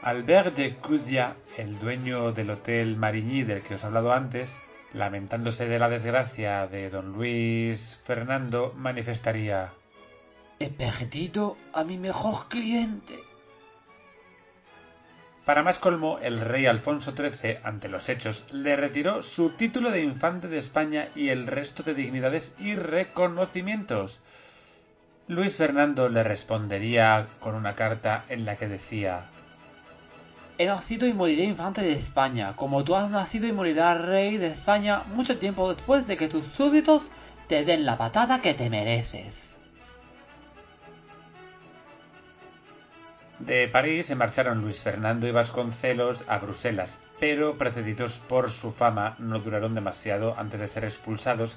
Albert 0.05 0.55
de 0.55 0.75
Cusia, 0.75 1.35
el 1.57 1.79
dueño 1.79 2.33
del 2.33 2.51
Hotel 2.51 2.95
Marigny 2.95 3.43
del 3.43 3.63
que 3.63 3.77
os 3.77 3.83
he 3.83 3.87
hablado 3.87 4.13
antes, 4.13 4.61
lamentándose 4.93 5.67
de 5.67 5.79
la 5.79 5.89
desgracia 5.89 6.67
de 6.67 6.91
don 6.91 7.13
Luis 7.13 7.99
Fernando, 8.05 8.75
manifestaría 8.77 9.71
He 10.59 10.69
perdido 10.69 11.57
a 11.73 11.85
mi 11.85 11.97
mejor 11.97 12.49
cliente. 12.49 13.19
Para 15.47 15.63
más 15.63 15.79
colmo, 15.79 16.19
el 16.21 16.39
rey 16.39 16.67
Alfonso 16.67 17.13
XIII, 17.17 17.61
ante 17.65 17.89
los 17.89 18.11
hechos, 18.11 18.45
le 18.53 18.77
retiró 18.77 19.23
su 19.23 19.57
título 19.57 19.91
de 19.91 20.03
infante 20.03 20.49
de 20.49 20.59
España 20.59 21.09
y 21.17 21.31
el 21.31 21.47
resto 21.47 21.83
de 21.83 21.95
dignidades 21.95 22.55
y 22.59 22.75
reconocimientos. 22.75 24.21
Luis 25.29 25.57
Fernando 25.57 26.11
le 26.11 26.23
respondería 26.23 27.27
con 27.41 27.55
una 27.55 27.75
carta 27.75 28.27
en 28.29 28.45
la 28.45 28.57
que 28.57 28.69
decía 28.69 29.31
He 30.57 30.67
nacido 30.67 31.09
y 31.09 31.13
moriré 31.13 31.45
infante 31.45 31.83
de 31.83 31.95
España, 31.95 32.55
como 32.55 32.85
tú 32.85 32.95
has 32.95 33.11
nacido 33.11 33.49
y 33.49 33.53
morirás 33.53 34.01
rey 34.01 34.37
de 34.37 34.47
España 34.47 35.03
mucho 35.13 35.37
tiempo 35.39 35.73
después 35.73 36.07
de 36.07 36.17
que 36.17 36.29
tus 36.29 36.47
súbditos 36.47 37.11
te 37.49 37.65
den 37.65 37.85
la 37.85 37.99
patada 37.99 38.41
que 38.41 38.55
te 38.55 38.71
mereces. 38.71 39.57
De 43.41 43.67
París 43.67 44.07
se 44.07 44.15
marcharon 44.15 44.63
Luis 44.63 44.83
Fernando 44.83 45.27
y 45.27 45.33
Vasconcelos 45.33 46.25
a 46.29 46.39
Bruselas, 46.39 47.01
pero 47.19 47.59
precedidos 47.59 48.21
por 48.21 48.53
su 48.53 48.71
fama 48.71 49.17
no 49.19 49.41
duraron 49.41 49.75
demasiado 49.75 50.39
antes 50.39 50.61
de 50.61 50.69
ser 50.69 50.85
expulsados 50.85 51.57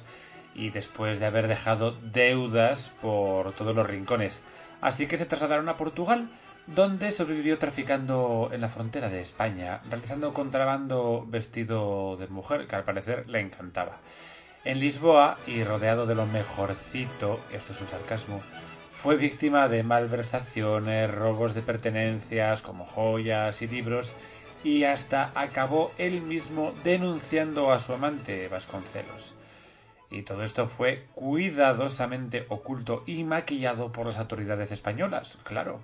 y 0.55 0.71
después 0.71 1.19
de 1.19 1.27
haber 1.27 1.47
dejado 1.47 1.91
deudas 2.01 2.91
por 2.99 3.53
todos 3.53 3.75
los 3.75 3.85
rincones. 3.85 4.41
Así 4.81 5.05
que 5.05 5.17
se 5.17 5.27
trasladaron 5.27 5.69
a 5.69 5.77
Portugal, 5.77 6.29
donde 6.67 7.11
sobrevivió 7.11 7.57
traficando 7.57 8.49
en 8.51 8.61
la 8.61 8.69
frontera 8.69 9.09
de 9.09 9.21
España, 9.21 9.81
realizando 9.89 10.33
contrabando 10.33 11.25
vestido 11.27 12.17
de 12.17 12.27
mujer, 12.27 12.67
que 12.67 12.75
al 12.75 12.83
parecer 12.83 13.27
le 13.29 13.39
encantaba. 13.39 13.97
En 14.65 14.79
Lisboa, 14.79 15.37
y 15.47 15.63
rodeado 15.63 16.05
de 16.05 16.15
lo 16.15 16.25
mejorcito, 16.25 17.39
esto 17.53 17.71
es 17.71 17.81
un 17.81 17.87
sarcasmo, 17.87 18.41
fue 18.91 19.15
víctima 19.15 19.69
de 19.69 19.83
malversaciones, 19.83 21.09
robos 21.09 21.53
de 21.53 21.61
pertenencias 21.61 22.61
como 22.61 22.83
joyas 22.83 23.61
y 23.61 23.67
libros, 23.67 24.11
y 24.63 24.83
hasta 24.83 25.31
acabó 25.35 25.91
él 25.97 26.21
mismo 26.21 26.73
denunciando 26.83 27.71
a 27.71 27.79
su 27.79 27.93
amante 27.93 28.47
Vasconcelos. 28.49 29.35
Y 30.09 30.23
todo 30.23 30.43
esto 30.43 30.67
fue 30.67 31.05
cuidadosamente 31.13 32.45
oculto 32.49 33.03
y 33.05 33.23
maquillado 33.23 33.91
por 33.91 34.07
las 34.07 34.17
autoridades 34.17 34.71
españolas, 34.71 35.37
claro. 35.43 35.81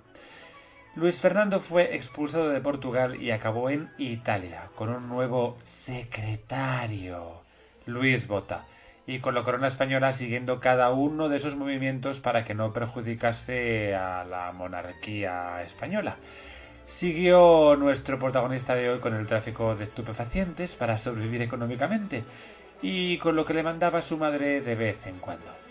Luis 0.96 1.20
Fernando 1.20 1.58
fue 1.58 1.96
expulsado 1.96 2.50
de 2.50 2.60
Portugal 2.60 3.20
y 3.20 3.32
acabó 3.32 3.68
en 3.68 3.90
Italia 3.98 4.68
con 4.76 4.90
un 4.90 5.08
nuevo 5.08 5.56
secretario, 5.64 7.40
Luis 7.84 8.28
Bota, 8.28 8.64
y 9.04 9.18
con 9.18 9.34
la 9.34 9.42
corona 9.42 9.66
española 9.66 10.12
siguiendo 10.12 10.60
cada 10.60 10.92
uno 10.92 11.28
de 11.28 11.38
esos 11.38 11.56
movimientos 11.56 12.20
para 12.20 12.44
que 12.44 12.54
no 12.54 12.72
perjudicase 12.72 13.96
a 13.96 14.24
la 14.24 14.52
monarquía 14.52 15.62
española. 15.62 16.14
Siguió 16.86 17.74
nuestro 17.74 18.20
protagonista 18.20 18.76
de 18.76 18.90
hoy 18.90 19.00
con 19.00 19.14
el 19.14 19.26
tráfico 19.26 19.74
de 19.74 19.82
estupefacientes 19.82 20.76
para 20.76 20.98
sobrevivir 20.98 21.42
económicamente 21.42 22.22
y 22.82 23.18
con 23.18 23.34
lo 23.34 23.44
que 23.44 23.54
le 23.54 23.64
mandaba 23.64 24.00
su 24.00 24.16
madre 24.16 24.60
de 24.60 24.76
vez 24.76 25.08
en 25.08 25.18
cuando. 25.18 25.63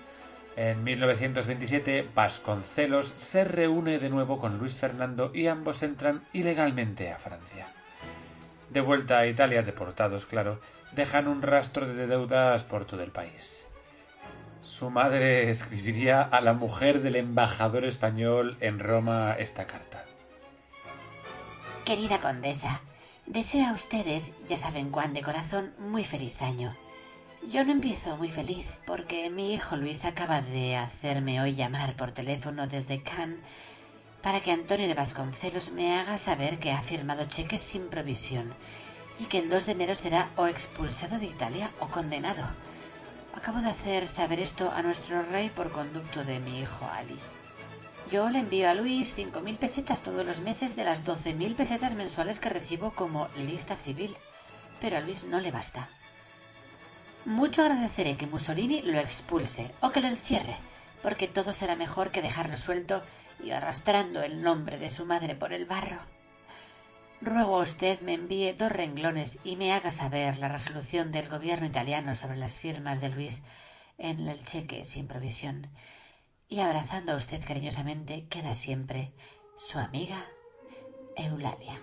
En 0.56 0.84
1927, 0.84 2.10
Vasconcelos 2.14 3.08
se 3.08 3.44
reúne 3.44 3.98
de 3.98 4.10
nuevo 4.10 4.40
con 4.40 4.60
Luis 4.60 4.76
Fernando 4.76 5.32
y 5.34 5.48
ambos 5.48 5.82
entran 5.82 6.24
ilegalmente 6.32 7.12
a 7.12 7.18
Francia. 7.18 7.68
De 8.70 8.82
vuelta 8.82 9.18
a 9.18 9.28
Italia, 9.28 9.64
deportados, 9.64 10.26
claro, 10.26 10.60
dejan 10.92 11.28
un 11.28 11.42
rastro 11.42 11.88
de 11.88 12.06
deudas 12.06 12.64
por 12.64 12.86
todo 12.86 13.02
el 13.02 13.12
país. 13.12 13.66
Su 14.62 14.92
madre 14.92 15.50
escribiría 15.50 16.22
a 16.22 16.40
la 16.40 16.54
mujer 16.54 17.02
del 17.02 17.16
embajador 17.16 17.84
español 17.84 18.58
en 18.60 18.80
Roma 18.80 19.36
esta 19.38 19.66
carta. 19.66 20.06
Querida 21.84 22.20
condesa, 22.20 22.82
deseo 23.26 23.68
a 23.68 23.74
ustedes, 23.74 24.34
ya 24.48 24.58
saben 24.58 24.92
cuán 24.92 25.14
de 25.14 25.24
corazón, 25.24 25.74
muy 25.80 26.04
feliz 26.04 26.42
año. 26.42 26.76
Yo 27.52 27.64
no 27.66 27.72
empiezo 27.72 28.16
muy 28.18 28.30
feliz 28.30 28.78
porque 28.86 29.30
mi 29.30 29.54
hijo 29.54 29.76
Luis 29.76 30.06
acaba 30.06 30.42
de 30.42 30.78
hacerme 30.78 31.42
hoy 31.42 31.54
llamar 31.54 31.96
por 31.96 32.12
teléfono 32.12 32.68
desde 32.68 33.04
Cannes 33.04 33.40
para 34.22 34.40
que 34.40 34.52
Antonio 34.52 34.88
de 34.88 34.94
Vasconcelos 34.94 35.72
me 35.72 36.00
haga 36.00 36.18
saber 36.18 36.58
que 36.58 36.72
ha 36.72 36.82
firmado 36.82 37.26
cheques 37.26 37.62
sin 37.62 37.90
provisión 37.90 38.52
y 39.20 39.26
que 39.26 39.40
el 39.40 39.50
2 39.50 39.66
de 39.66 39.72
enero 39.74 39.96
será 39.96 40.30
o 40.38 40.48
expulsado 40.48 41.20
de 41.20 41.26
Italia 41.26 41.70
o 41.80 41.88
condenado. 41.88 42.44
Acabo 43.36 43.60
de 43.60 43.70
hacer 43.70 44.08
saber 44.08 44.40
esto 44.40 44.72
a 44.72 44.82
nuestro 44.82 45.22
rey 45.24 45.50
por 45.50 45.70
conducto 45.70 46.24
de 46.24 46.40
mi 46.40 46.62
hijo 46.62 46.90
Ali. 46.94 47.20
Yo 48.12 48.30
le 48.30 48.40
envío 48.40 48.70
a 48.70 48.74
Luis 48.74 49.14
cinco 49.16 49.42
mil 49.42 49.58
pesetas 49.58 50.02
todos 50.02 50.26
los 50.26 50.40
meses 50.40 50.76
de 50.76 50.86
las 50.86 51.04
doce 51.04 51.34
mil 51.34 51.56
pesetas 51.56 51.94
mensuales 51.94 52.40
que 52.40 52.50
recibo 52.50 52.92
como 52.92 53.28
lista 53.38 53.76
civil, 53.76 54.16
pero 54.82 54.98
a 54.98 55.02
Luis 55.02 55.26
no 55.26 55.40
le 55.40 55.52
basta. 55.52 55.90
Mucho 57.26 57.64
agradeceré 57.64 58.18
que 58.18 58.28
Mussolini 58.28 58.82
lo 58.82 59.00
expulse 59.00 59.72
o 59.80 59.92
que 59.92 60.02
lo 60.02 60.08
encierre, 60.08 60.58
porque 61.02 61.28
todo 61.28 61.54
será 61.54 61.76
mejor 61.76 62.12
que 62.12 62.22
dejarlo 62.22 62.58
suelto 62.58 63.02
y 63.42 63.52
arrastrando 63.52 64.22
el 64.24 64.42
nombre 64.42 64.78
de 64.78 64.90
su 64.90 65.06
madre 65.06 65.34
por 65.36 65.54
el 65.54 65.66
barro. 65.66 66.00
Ruego 67.22 67.56
a 67.56 67.64
usted 67.64 68.02
me 68.02 68.16
envíe 68.16 68.52
dos 68.52 68.72
renglones 68.72 69.40
y 69.46 69.56
me 69.56 69.72
haga 69.72 69.94
saber 69.94 70.38
la 70.40 70.50
resolución 70.50 71.14
del 71.14 71.30
gobierno 71.30 71.66
italiano 71.66 72.18
sobre 72.18 72.36
las 72.36 72.54
firmas 72.54 73.00
de 73.00 73.10
Luis 73.10 73.44
en 73.98 74.28
el 74.28 74.44
cheque 74.44 74.84
sin 74.84 75.08
provisión. 75.08 75.70
Y 76.50 76.60
abrazando 76.60 77.14
a 77.14 77.16
usted 77.16 77.42
cariñosamente 77.46 78.28
queda 78.28 78.54
siempre 78.56 79.14
su 79.56 79.80
amiga 79.80 80.26
Eulalia. 81.16 81.80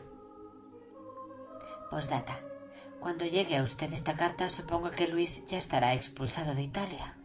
Postdata. 1.90 2.49
Cuando 3.00 3.24
llegue 3.24 3.56
a 3.56 3.62
usted 3.62 3.90
esta 3.94 4.14
carta, 4.14 4.50
supongo 4.50 4.90
que 4.90 5.08
Luis 5.08 5.46
ya 5.46 5.58
estará 5.58 5.94
expulsado 5.94 6.54
de 6.54 6.62
Italia. 6.62 7.16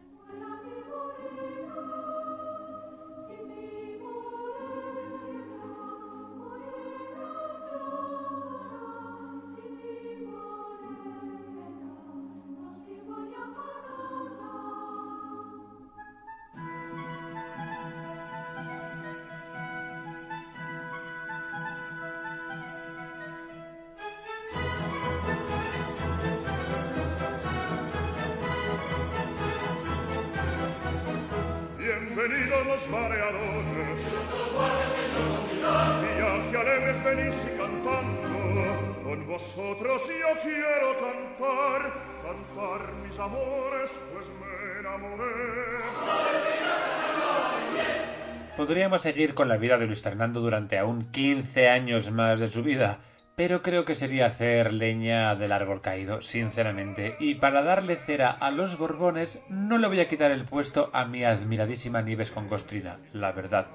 Seguir 49.06 49.36
con 49.36 49.50
la 49.50 49.58
vida 49.58 49.78
de 49.78 49.86
Luis 49.86 50.02
Fernando 50.02 50.42
durante 50.42 50.80
aún 50.80 51.04
15 51.12 51.70
años 51.70 52.10
más 52.10 52.40
de 52.40 52.48
su 52.48 52.64
vida, 52.64 52.98
pero 53.36 53.62
creo 53.62 53.86
que 53.86 53.94
sería 53.94 54.26
hacer 54.26 54.74
leña 54.74 55.36
del 55.36 55.52
árbol 55.52 55.80
caído, 55.80 56.24
sinceramente, 56.24 57.16
y 57.20 57.36
para 57.36 57.62
darle 57.62 57.98
cera 57.98 58.32
a 58.32 58.50
los 58.50 58.80
Borbones 58.80 59.44
no 59.48 59.78
le 59.78 59.86
voy 59.86 60.00
a 60.00 60.08
quitar 60.08 60.32
el 60.32 60.46
puesto 60.46 60.90
a 60.92 61.06
mi 61.06 61.24
admiradísima 61.24 62.02
Nieves 62.02 62.32
con 62.32 62.48
Costrina, 62.48 62.98
la 63.14 63.32
verdad. 63.32 63.68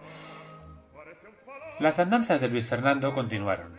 Las 1.79 2.01
andanzas 2.01 2.41
de 2.41 2.49
Luis 2.49 2.67
Fernando 2.67 3.15
continuaron. 3.15 3.79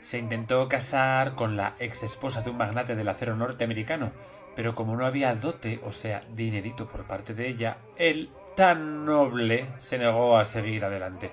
Se 0.00 0.18
intentó 0.18 0.68
casar 0.68 1.34
con 1.34 1.56
la 1.56 1.76
ex 1.78 2.02
esposa 2.02 2.42
de 2.42 2.50
un 2.50 2.58
magnate 2.58 2.94
del 2.94 3.08
acero 3.08 3.36
norteamericano, 3.36 4.12
pero 4.54 4.74
como 4.74 4.96
no 4.96 5.06
había 5.06 5.34
dote, 5.34 5.80
o 5.82 5.92
sea, 5.92 6.20
dinerito 6.34 6.88
por 6.88 7.06
parte 7.06 7.32
de 7.32 7.48
ella, 7.48 7.78
él, 7.96 8.28
tan 8.60 9.06
noble, 9.06 9.68
se 9.78 9.96
negó 9.96 10.36
a 10.36 10.44
seguir 10.44 10.84
adelante. 10.84 11.30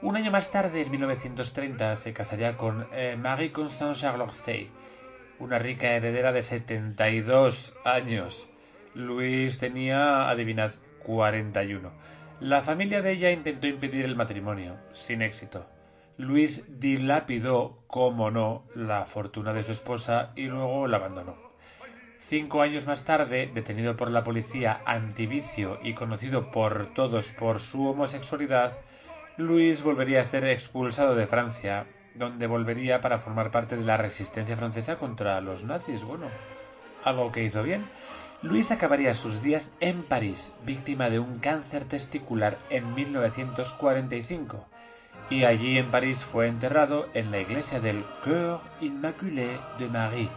Un 0.00 0.16
año 0.16 0.30
más 0.30 0.50
tarde, 0.50 0.80
en 0.80 0.90
1930, 0.90 1.94
se 1.94 2.14
casaría 2.14 2.56
con 2.56 2.86
eh, 2.94 3.18
Marie-Constance 3.20 4.00
Charlotte, 4.00 4.70
una 5.38 5.58
rica 5.58 5.92
heredera 5.92 6.32
de 6.32 6.42
72 6.42 7.74
años. 7.84 8.48
Luis 8.94 9.58
tenía, 9.58 10.30
adivinad, 10.30 10.72
41. 11.04 11.92
La 12.40 12.62
familia 12.62 13.02
de 13.02 13.12
ella 13.12 13.30
intentó 13.30 13.66
impedir 13.66 14.06
el 14.06 14.16
matrimonio, 14.16 14.78
sin 14.92 15.20
éxito. 15.20 15.66
Luis 16.16 16.80
dilapidó, 16.80 17.84
como 17.88 18.30
no, 18.30 18.64
la 18.74 19.04
fortuna 19.04 19.52
de 19.52 19.64
su 19.64 19.72
esposa 19.72 20.32
y 20.34 20.46
luego 20.46 20.86
la 20.86 20.96
abandonó. 20.96 21.43
Cinco 22.26 22.62
años 22.62 22.86
más 22.86 23.04
tarde, 23.04 23.50
detenido 23.52 23.98
por 23.98 24.10
la 24.10 24.24
policía 24.24 24.80
antivicio 24.86 25.78
y 25.82 25.92
conocido 25.92 26.50
por 26.50 26.86
todos 26.94 27.32
por 27.32 27.60
su 27.60 27.86
homosexualidad, 27.86 28.78
Luis 29.36 29.82
volvería 29.82 30.22
a 30.22 30.24
ser 30.24 30.46
expulsado 30.46 31.14
de 31.16 31.26
Francia, 31.26 31.86
donde 32.14 32.46
volvería 32.46 33.02
para 33.02 33.18
formar 33.18 33.50
parte 33.50 33.76
de 33.76 33.84
la 33.84 33.98
resistencia 33.98 34.56
francesa 34.56 34.96
contra 34.96 35.38
los 35.42 35.64
nazis. 35.64 36.02
Bueno, 36.02 36.28
algo 37.04 37.30
que 37.30 37.44
hizo 37.44 37.62
bien. 37.62 37.84
Luis 38.40 38.70
acabaría 38.70 39.14
sus 39.14 39.42
días 39.42 39.72
en 39.80 40.02
París, 40.02 40.56
víctima 40.64 41.10
de 41.10 41.18
un 41.18 41.40
cáncer 41.40 41.84
testicular 41.84 42.56
en 42.70 42.94
1945, 42.94 44.66
y 45.28 45.44
allí 45.44 45.76
en 45.76 45.90
París 45.90 46.24
fue 46.24 46.48
enterrado 46.48 47.06
en 47.12 47.30
la 47.30 47.40
iglesia 47.40 47.80
del 47.80 48.02
Cœur 48.24 48.60
Immaculé 48.80 49.60
de 49.78 49.88
Marie. 49.88 50.30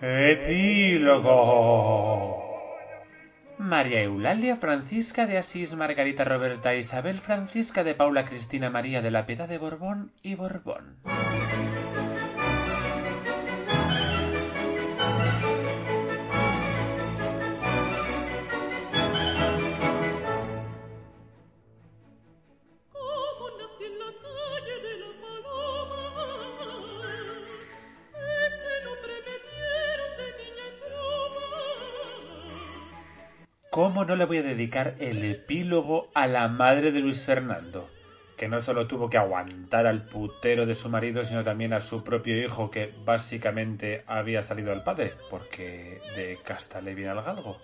Epílogo. 0.00 1.56
María 3.58 4.02
Eulalia 4.02 4.56
Francisca 4.56 5.24
de 5.26 5.38
Asís 5.38 5.74
Margarita 5.74 6.24
Roberta 6.24 6.74
Isabel 6.74 7.18
Francisca 7.18 7.82
de 7.82 7.94
Paula 7.94 8.26
Cristina 8.26 8.68
María 8.68 9.00
de 9.00 9.10
la 9.10 9.24
Piedad 9.24 9.48
de 9.48 9.56
Borbón 9.56 10.12
y 10.22 10.34
Borbón. 10.34 10.96
No 34.06 34.16
le 34.16 34.24
voy 34.24 34.38
a 34.38 34.42
dedicar 34.42 34.94
el 35.00 35.24
epílogo 35.24 36.08
a 36.14 36.26
la 36.26 36.48
madre 36.48 36.92
de 36.92 37.00
Luis 37.00 37.24
Fernando? 37.24 37.90
Que 38.36 38.48
no 38.48 38.60
solo 38.60 38.86
tuvo 38.86 39.10
que 39.10 39.18
aguantar 39.18 39.86
al 39.86 40.06
putero 40.06 40.66
de 40.66 40.74
su 40.74 40.88
marido, 40.88 41.24
sino 41.24 41.42
también 41.42 41.72
a 41.72 41.80
su 41.80 42.04
propio 42.04 42.40
hijo, 42.40 42.70
que 42.70 42.92
básicamente 43.04 44.04
había 44.06 44.42
salido 44.42 44.72
al 44.72 44.84
padre, 44.84 45.14
porque 45.30 46.00
de 46.14 46.38
casta 46.44 46.80
le 46.80 46.94
viene 46.94 47.10
al 47.10 47.22
galgo. 47.22 47.58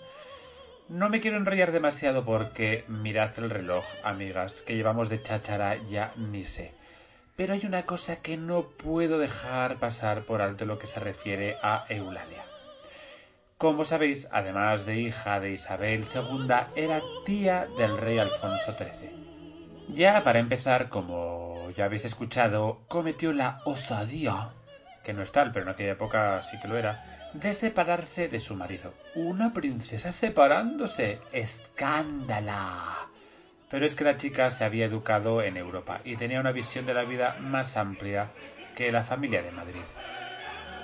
No 0.89 1.09
me 1.09 1.21
quiero 1.21 1.37
enrollar 1.37 1.73
demasiado 1.73 2.25
porque 2.25 2.85
mirad 2.89 3.31
el 3.39 3.51
reloj, 3.51 3.85
amigas, 4.03 4.63
que 4.63 4.75
llevamos 4.75 5.09
de 5.09 5.23
cháchara 5.23 5.77
ya 5.83 6.13
ni 6.17 6.45
sé. 6.45 6.75
Pero 7.37 7.55
hay 7.55 7.65
una 7.65 7.87
cosa 7.87 8.21
que 8.21 8.37
no 8.37 8.69
puedo 8.69 9.19
dejar 9.19 9.79
pasar 9.79 10.25
por 10.25 10.43
alto 10.43 10.67
lo 10.67 10.79
que 10.79 10.87
se 10.87 11.01
refiere 11.01 11.57
a 11.63 11.87
Eulalia. 11.89 12.52
Como 13.63 13.85
sabéis, 13.85 14.27
además 14.33 14.87
de 14.87 14.97
hija 14.97 15.39
de 15.39 15.53
Isabel 15.53 16.03
II, 16.03 16.53
era 16.75 17.01
tía 17.25 17.69
del 17.79 17.97
rey 17.97 18.19
Alfonso 18.19 18.75
XIII. 18.77 19.09
Ya 19.89 20.25
para 20.25 20.41
empezar, 20.41 20.89
como 20.89 21.71
ya 21.71 21.85
habéis 21.85 22.05
escuchado, 22.05 22.81
cometió 22.89 23.33
la 23.33 23.61
osadía, 23.65 24.49
que 25.05 25.13
no 25.13 25.23
es 25.23 25.31
tal, 25.31 25.53
pero 25.53 25.65
en 25.65 25.69
aquella 25.69 25.93
época 25.93 26.43
sí 26.43 26.59
que 26.59 26.67
lo 26.67 26.77
era, 26.77 27.31
de 27.35 27.55
separarse 27.55 28.27
de 28.27 28.41
su 28.41 28.57
marido. 28.57 28.95
Una 29.15 29.53
princesa 29.53 30.11
separándose. 30.11 31.21
¡Escándala! 31.31 33.11
Pero 33.71 33.87
es 33.87 33.95
que 33.95 34.03
la 34.03 34.17
chica 34.17 34.51
se 34.51 34.65
había 34.65 34.87
educado 34.87 35.41
en 35.41 35.57
Europa 35.57 36.01
y 36.03 36.17
tenía 36.17 36.41
una 36.41 36.51
visión 36.51 36.85
de 36.85 36.95
la 36.95 37.05
vida 37.05 37.37
más 37.39 37.77
amplia 37.77 38.33
que 38.75 38.91
la 38.91 39.05
familia 39.05 39.41
de 39.41 39.53
Madrid. 39.53 39.85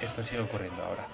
Esto 0.00 0.22
sigue 0.22 0.42
ocurriendo 0.42 0.84
ahora. 0.84 1.08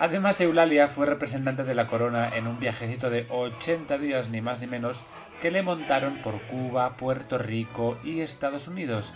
Además, 0.00 0.40
Eulalia 0.40 0.86
fue 0.86 1.06
representante 1.06 1.64
de 1.64 1.74
la 1.74 1.88
corona 1.88 2.28
en 2.36 2.46
un 2.46 2.60
viajecito 2.60 3.10
de 3.10 3.26
80 3.30 3.98
días, 3.98 4.28
ni 4.28 4.40
más 4.40 4.60
ni 4.60 4.68
menos, 4.68 5.04
que 5.42 5.50
le 5.50 5.62
montaron 5.62 6.22
por 6.22 6.40
Cuba, 6.42 6.96
Puerto 6.96 7.36
Rico 7.36 7.98
y 8.04 8.20
Estados 8.20 8.68
Unidos. 8.68 9.12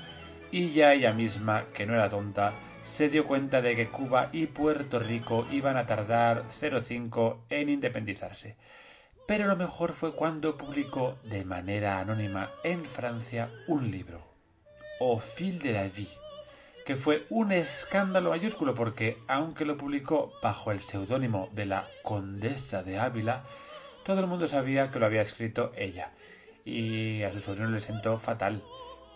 Y 0.50 0.72
ya 0.72 0.92
ella 0.92 1.12
misma, 1.12 1.66
que 1.72 1.86
no 1.86 1.94
era 1.94 2.08
tonta, 2.08 2.52
se 2.82 3.08
dio 3.08 3.26
cuenta 3.26 3.62
de 3.62 3.76
que 3.76 3.88
Cuba 3.88 4.28
y 4.32 4.46
Puerto 4.46 4.98
Rico 4.98 5.46
iban 5.52 5.76
a 5.76 5.86
tardar 5.86 6.44
05 6.50 7.44
en 7.48 7.68
independizarse. 7.68 8.56
pero 9.26 9.46
lo 9.46 9.56
mejor 9.56 9.92
fue 9.92 10.14
cuando 10.14 10.58
publicó 10.58 11.16
de 11.22 11.44
manera 11.44 12.00
anónima 12.00 12.50
en 12.64 12.84
Francia 12.84 13.50
un 13.68 13.90
libro, 13.90 14.20
Au 15.00 15.20
fil 15.20 15.60
de 15.60 15.72
la 15.72 15.84
vie, 15.84 16.08
que 16.84 16.96
fue 16.96 17.26
un 17.30 17.52
escándalo 17.52 18.30
mayúsculo 18.30 18.74
porque, 18.74 19.18
aunque 19.28 19.64
lo 19.64 19.76
publicó 19.76 20.32
bajo 20.42 20.72
el 20.72 20.80
seudónimo 20.80 21.48
de 21.52 21.66
la 21.66 21.88
Condesa 22.02 22.82
de 22.82 22.98
Ávila, 22.98 23.44
todo 24.04 24.20
el 24.20 24.26
mundo 24.26 24.48
sabía 24.48 24.90
que 24.90 24.98
lo 24.98 25.06
había 25.06 25.22
escrito 25.22 25.72
ella, 25.76 26.12
y 26.64 27.22
a 27.22 27.32
su 27.32 27.40
sobrino 27.40 27.70
le 27.70 27.80
sentó 27.80 28.18
fatal, 28.18 28.62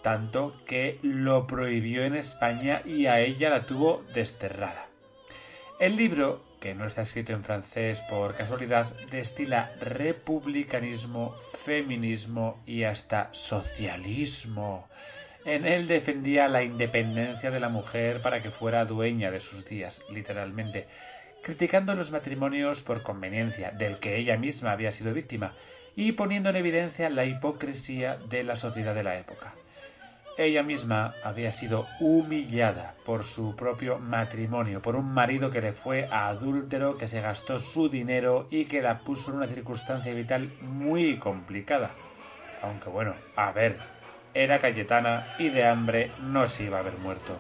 tanto 0.02 0.54
que 0.66 0.98
lo 1.02 1.46
prohibió 1.46 2.04
en 2.04 2.14
España 2.14 2.82
y 2.84 3.06
a 3.06 3.20
ella 3.20 3.50
la 3.50 3.66
tuvo 3.66 4.04
desterrada. 4.14 4.86
El 5.78 5.96
libro, 5.96 6.44
que 6.60 6.74
no 6.74 6.86
está 6.86 7.02
escrito 7.02 7.32
en 7.32 7.44
francés 7.44 8.00
por 8.08 8.34
casualidad, 8.34 8.94
destila 9.10 9.72
republicanismo, 9.80 11.34
feminismo 11.58 12.62
y 12.64 12.84
hasta 12.84 13.28
socialismo. 13.32 14.88
En 15.46 15.64
él 15.64 15.86
defendía 15.86 16.48
la 16.48 16.64
independencia 16.64 17.52
de 17.52 17.60
la 17.60 17.68
mujer 17.68 18.20
para 18.20 18.42
que 18.42 18.50
fuera 18.50 18.84
dueña 18.84 19.30
de 19.30 19.38
sus 19.38 19.64
días, 19.64 20.02
literalmente, 20.10 20.88
criticando 21.44 21.94
los 21.94 22.10
matrimonios 22.10 22.82
por 22.82 23.04
conveniencia, 23.04 23.70
del 23.70 24.00
que 24.00 24.16
ella 24.16 24.36
misma 24.36 24.72
había 24.72 24.90
sido 24.90 25.14
víctima, 25.14 25.52
y 25.94 26.10
poniendo 26.12 26.50
en 26.50 26.56
evidencia 26.56 27.10
la 27.10 27.26
hipocresía 27.26 28.16
de 28.16 28.42
la 28.42 28.56
sociedad 28.56 28.92
de 28.92 29.04
la 29.04 29.18
época. 29.18 29.54
Ella 30.36 30.64
misma 30.64 31.14
había 31.22 31.52
sido 31.52 31.86
humillada 32.00 32.96
por 33.04 33.22
su 33.22 33.54
propio 33.54 34.00
matrimonio, 34.00 34.82
por 34.82 34.96
un 34.96 35.14
marido 35.14 35.52
que 35.52 35.62
le 35.62 35.74
fue 35.74 36.08
adúltero, 36.10 36.98
que 36.98 37.06
se 37.06 37.20
gastó 37.20 37.60
su 37.60 37.88
dinero 37.88 38.48
y 38.50 38.64
que 38.64 38.82
la 38.82 38.98
puso 38.98 39.30
en 39.30 39.36
una 39.36 39.46
circunstancia 39.46 40.12
vital 40.12 40.52
muy 40.60 41.18
complicada. 41.18 41.92
Aunque 42.62 42.88
bueno, 42.88 43.14
a 43.36 43.52
ver, 43.52 43.78
era 44.36 44.58
Cayetana 44.58 45.26
y 45.38 45.48
de 45.48 45.64
hambre 45.64 46.10
no 46.30 46.46
se 46.46 46.64
iba 46.64 46.76
a 46.76 46.80
haber 46.80 46.98
muerto. 46.98 47.38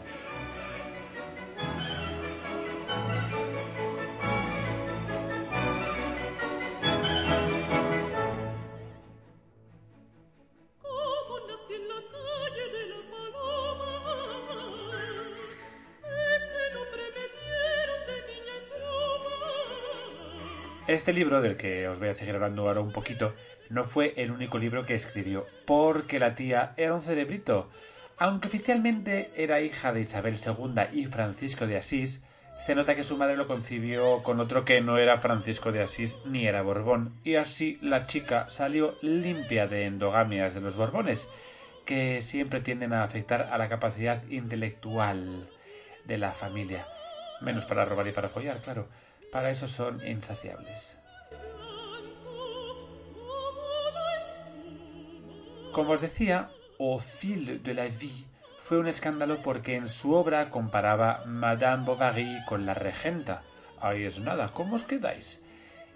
Este 20.86 21.12
libro, 21.12 21.42
del 21.42 21.56
que 21.56 21.88
os 21.88 21.98
voy 21.98 22.10
a 22.10 22.14
seguir 22.14 22.36
hablando 22.36 22.62
ahora 22.62 22.80
un 22.80 22.92
poquito, 22.92 23.34
no 23.70 23.82
fue 23.82 24.14
el 24.18 24.30
único 24.30 24.56
libro 24.56 24.86
que 24.86 24.94
escribió, 24.94 25.44
porque 25.64 26.20
la 26.20 26.36
tía 26.36 26.74
era 26.76 26.94
un 26.94 27.02
cerebrito. 27.02 27.68
Aunque 28.18 28.46
oficialmente 28.46 29.32
era 29.34 29.60
hija 29.60 29.92
de 29.92 30.02
Isabel 30.02 30.36
II 30.36 30.82
y 30.92 31.06
Francisco 31.06 31.66
de 31.66 31.76
Asís, 31.76 32.22
se 32.56 32.76
nota 32.76 32.94
que 32.94 33.02
su 33.02 33.16
madre 33.16 33.36
lo 33.36 33.48
concibió 33.48 34.22
con 34.22 34.38
otro 34.38 34.64
que 34.64 34.80
no 34.80 34.96
era 34.98 35.18
Francisco 35.18 35.72
de 35.72 35.82
Asís 35.82 36.18
ni 36.24 36.46
era 36.46 36.62
Borbón, 36.62 37.18
y 37.24 37.34
así 37.34 37.80
la 37.82 38.06
chica 38.06 38.48
salió 38.48 38.94
limpia 39.02 39.66
de 39.66 39.86
endogamias 39.86 40.54
de 40.54 40.60
los 40.60 40.76
Borbones, 40.76 41.28
que 41.84 42.22
siempre 42.22 42.60
tienden 42.60 42.92
a 42.92 43.02
afectar 43.02 43.48
a 43.50 43.58
la 43.58 43.68
capacidad 43.68 44.24
intelectual 44.28 45.50
de 46.04 46.18
la 46.18 46.30
familia. 46.30 46.86
Menos 47.40 47.66
para 47.66 47.84
robar 47.84 48.06
y 48.06 48.12
para 48.12 48.28
follar, 48.28 48.58
claro. 48.58 48.86
Para 49.32 49.50
eso 49.50 49.68
son 49.68 50.06
insaciables. 50.06 50.98
Como 55.72 55.92
os 55.92 56.00
decía, 56.00 56.50
Au 56.78 56.98
fil 56.98 57.62
de 57.62 57.72
la 57.72 57.88
vie 57.88 58.26
fue 58.60 58.78
un 58.78 58.86
escándalo 58.86 59.40
porque 59.42 59.76
en 59.76 59.88
su 59.88 60.12
obra 60.12 60.50
comparaba 60.50 61.22
Madame 61.24 61.84
Bovary 61.84 62.44
con 62.46 62.66
la 62.66 62.74
regenta. 62.74 63.42
Ahí 63.80 64.04
es 64.04 64.18
nada, 64.18 64.50
¿cómo 64.52 64.76
os 64.76 64.84
quedáis? 64.84 65.40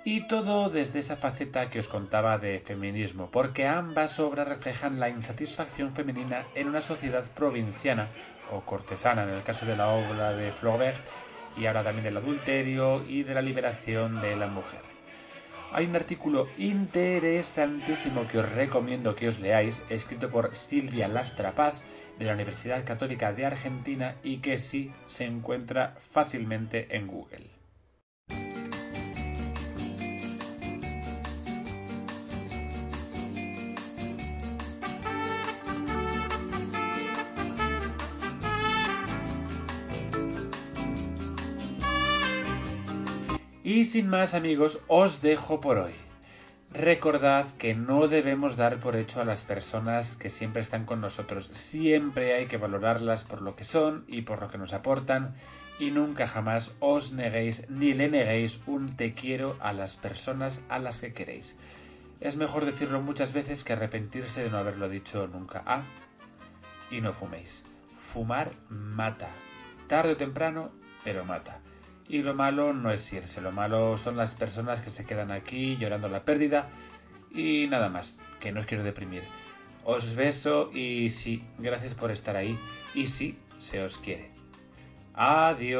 Y 0.04 0.26
todo 0.28 0.70
desde 0.70 1.00
esa 1.00 1.16
faceta 1.16 1.68
que 1.68 1.80
os 1.80 1.88
contaba 1.88 2.38
de 2.38 2.60
feminismo, 2.60 3.30
porque 3.30 3.66
ambas 3.66 4.18
obras 4.20 4.48
reflejan 4.48 5.00
la 5.00 5.10
insatisfacción 5.10 5.92
femenina 5.92 6.46
en 6.54 6.68
una 6.68 6.80
sociedad 6.80 7.24
provinciana 7.24 8.08
o 8.50 8.62
cortesana, 8.62 9.24
en 9.24 9.30
el 9.30 9.42
caso 9.42 9.66
de 9.66 9.76
la 9.76 9.88
obra 9.88 10.32
de 10.32 10.52
Flaubert, 10.52 11.04
y 11.56 11.66
ahora 11.66 11.82
también 11.82 12.04
del 12.04 12.16
adulterio 12.16 13.04
y 13.06 13.22
de 13.22 13.34
la 13.34 13.42
liberación 13.42 14.20
de 14.20 14.36
la 14.36 14.46
mujer. 14.46 14.80
Hay 15.72 15.86
un 15.86 15.94
artículo 15.94 16.48
interesantísimo 16.58 18.26
que 18.26 18.38
os 18.38 18.52
recomiendo 18.52 19.14
que 19.14 19.28
os 19.28 19.38
leáis, 19.38 19.82
escrito 19.88 20.28
por 20.28 20.56
Silvia 20.56 21.06
Lastra 21.06 21.54
Paz 21.54 21.84
de 22.18 22.24
la 22.24 22.34
Universidad 22.34 22.84
Católica 22.84 23.32
de 23.32 23.46
Argentina 23.46 24.16
y 24.24 24.38
que 24.38 24.58
sí 24.58 24.92
se 25.06 25.24
encuentra 25.24 25.96
fácilmente 26.00 26.88
en 26.96 27.06
Google. 27.06 27.59
Y 43.70 43.84
sin 43.84 44.08
más 44.08 44.34
amigos, 44.34 44.80
os 44.88 45.22
dejo 45.22 45.60
por 45.60 45.78
hoy. 45.78 45.92
Recordad 46.72 47.46
que 47.56 47.72
no 47.76 48.08
debemos 48.08 48.56
dar 48.56 48.80
por 48.80 48.96
hecho 48.96 49.20
a 49.20 49.24
las 49.24 49.44
personas 49.44 50.16
que 50.16 50.28
siempre 50.28 50.60
están 50.60 50.84
con 50.84 51.00
nosotros. 51.00 51.46
Siempre 51.46 52.34
hay 52.34 52.46
que 52.46 52.56
valorarlas 52.56 53.22
por 53.22 53.42
lo 53.42 53.54
que 53.54 53.62
son 53.62 54.04
y 54.08 54.22
por 54.22 54.40
lo 54.40 54.48
que 54.48 54.58
nos 54.58 54.72
aportan 54.72 55.36
y 55.78 55.92
nunca 55.92 56.26
jamás 56.26 56.72
os 56.80 57.12
neguéis 57.12 57.70
ni 57.70 57.94
le 57.94 58.10
neguéis 58.10 58.58
un 58.66 58.96
te 58.96 59.14
quiero 59.14 59.56
a 59.60 59.72
las 59.72 59.96
personas 59.96 60.62
a 60.68 60.80
las 60.80 61.00
que 61.00 61.12
queréis. 61.12 61.54
Es 62.18 62.34
mejor 62.34 62.64
decirlo 62.64 63.00
muchas 63.00 63.32
veces 63.32 63.62
que 63.62 63.74
arrepentirse 63.74 64.42
de 64.42 64.50
no 64.50 64.58
haberlo 64.58 64.88
dicho 64.88 65.28
nunca. 65.28 65.62
Ah, 65.64 65.84
y 66.90 67.00
no 67.00 67.12
fuméis. 67.12 67.64
Fumar 67.94 68.50
mata. 68.68 69.28
Tarde 69.86 70.14
o 70.14 70.16
temprano, 70.16 70.72
pero 71.04 71.24
mata. 71.24 71.60
Y 72.10 72.22
lo 72.24 72.34
malo 72.34 72.72
no 72.72 72.90
es 72.90 73.12
irse, 73.12 73.40
lo 73.40 73.52
malo 73.52 73.96
son 73.96 74.16
las 74.16 74.34
personas 74.34 74.82
que 74.82 74.90
se 74.90 75.06
quedan 75.06 75.30
aquí 75.30 75.76
llorando 75.76 76.08
la 76.08 76.24
pérdida 76.24 76.68
y 77.30 77.68
nada 77.68 77.88
más, 77.88 78.18
que 78.40 78.50
no 78.50 78.58
os 78.58 78.66
quiero 78.66 78.82
deprimir. 78.82 79.22
Os 79.84 80.16
beso 80.16 80.72
y 80.74 81.10
sí, 81.10 81.44
gracias 81.58 81.94
por 81.94 82.10
estar 82.10 82.34
ahí 82.34 82.58
y 82.96 83.06
sí, 83.06 83.38
se 83.60 83.84
os 83.84 83.96
quiere. 83.96 84.32
Adiós. 85.14 85.70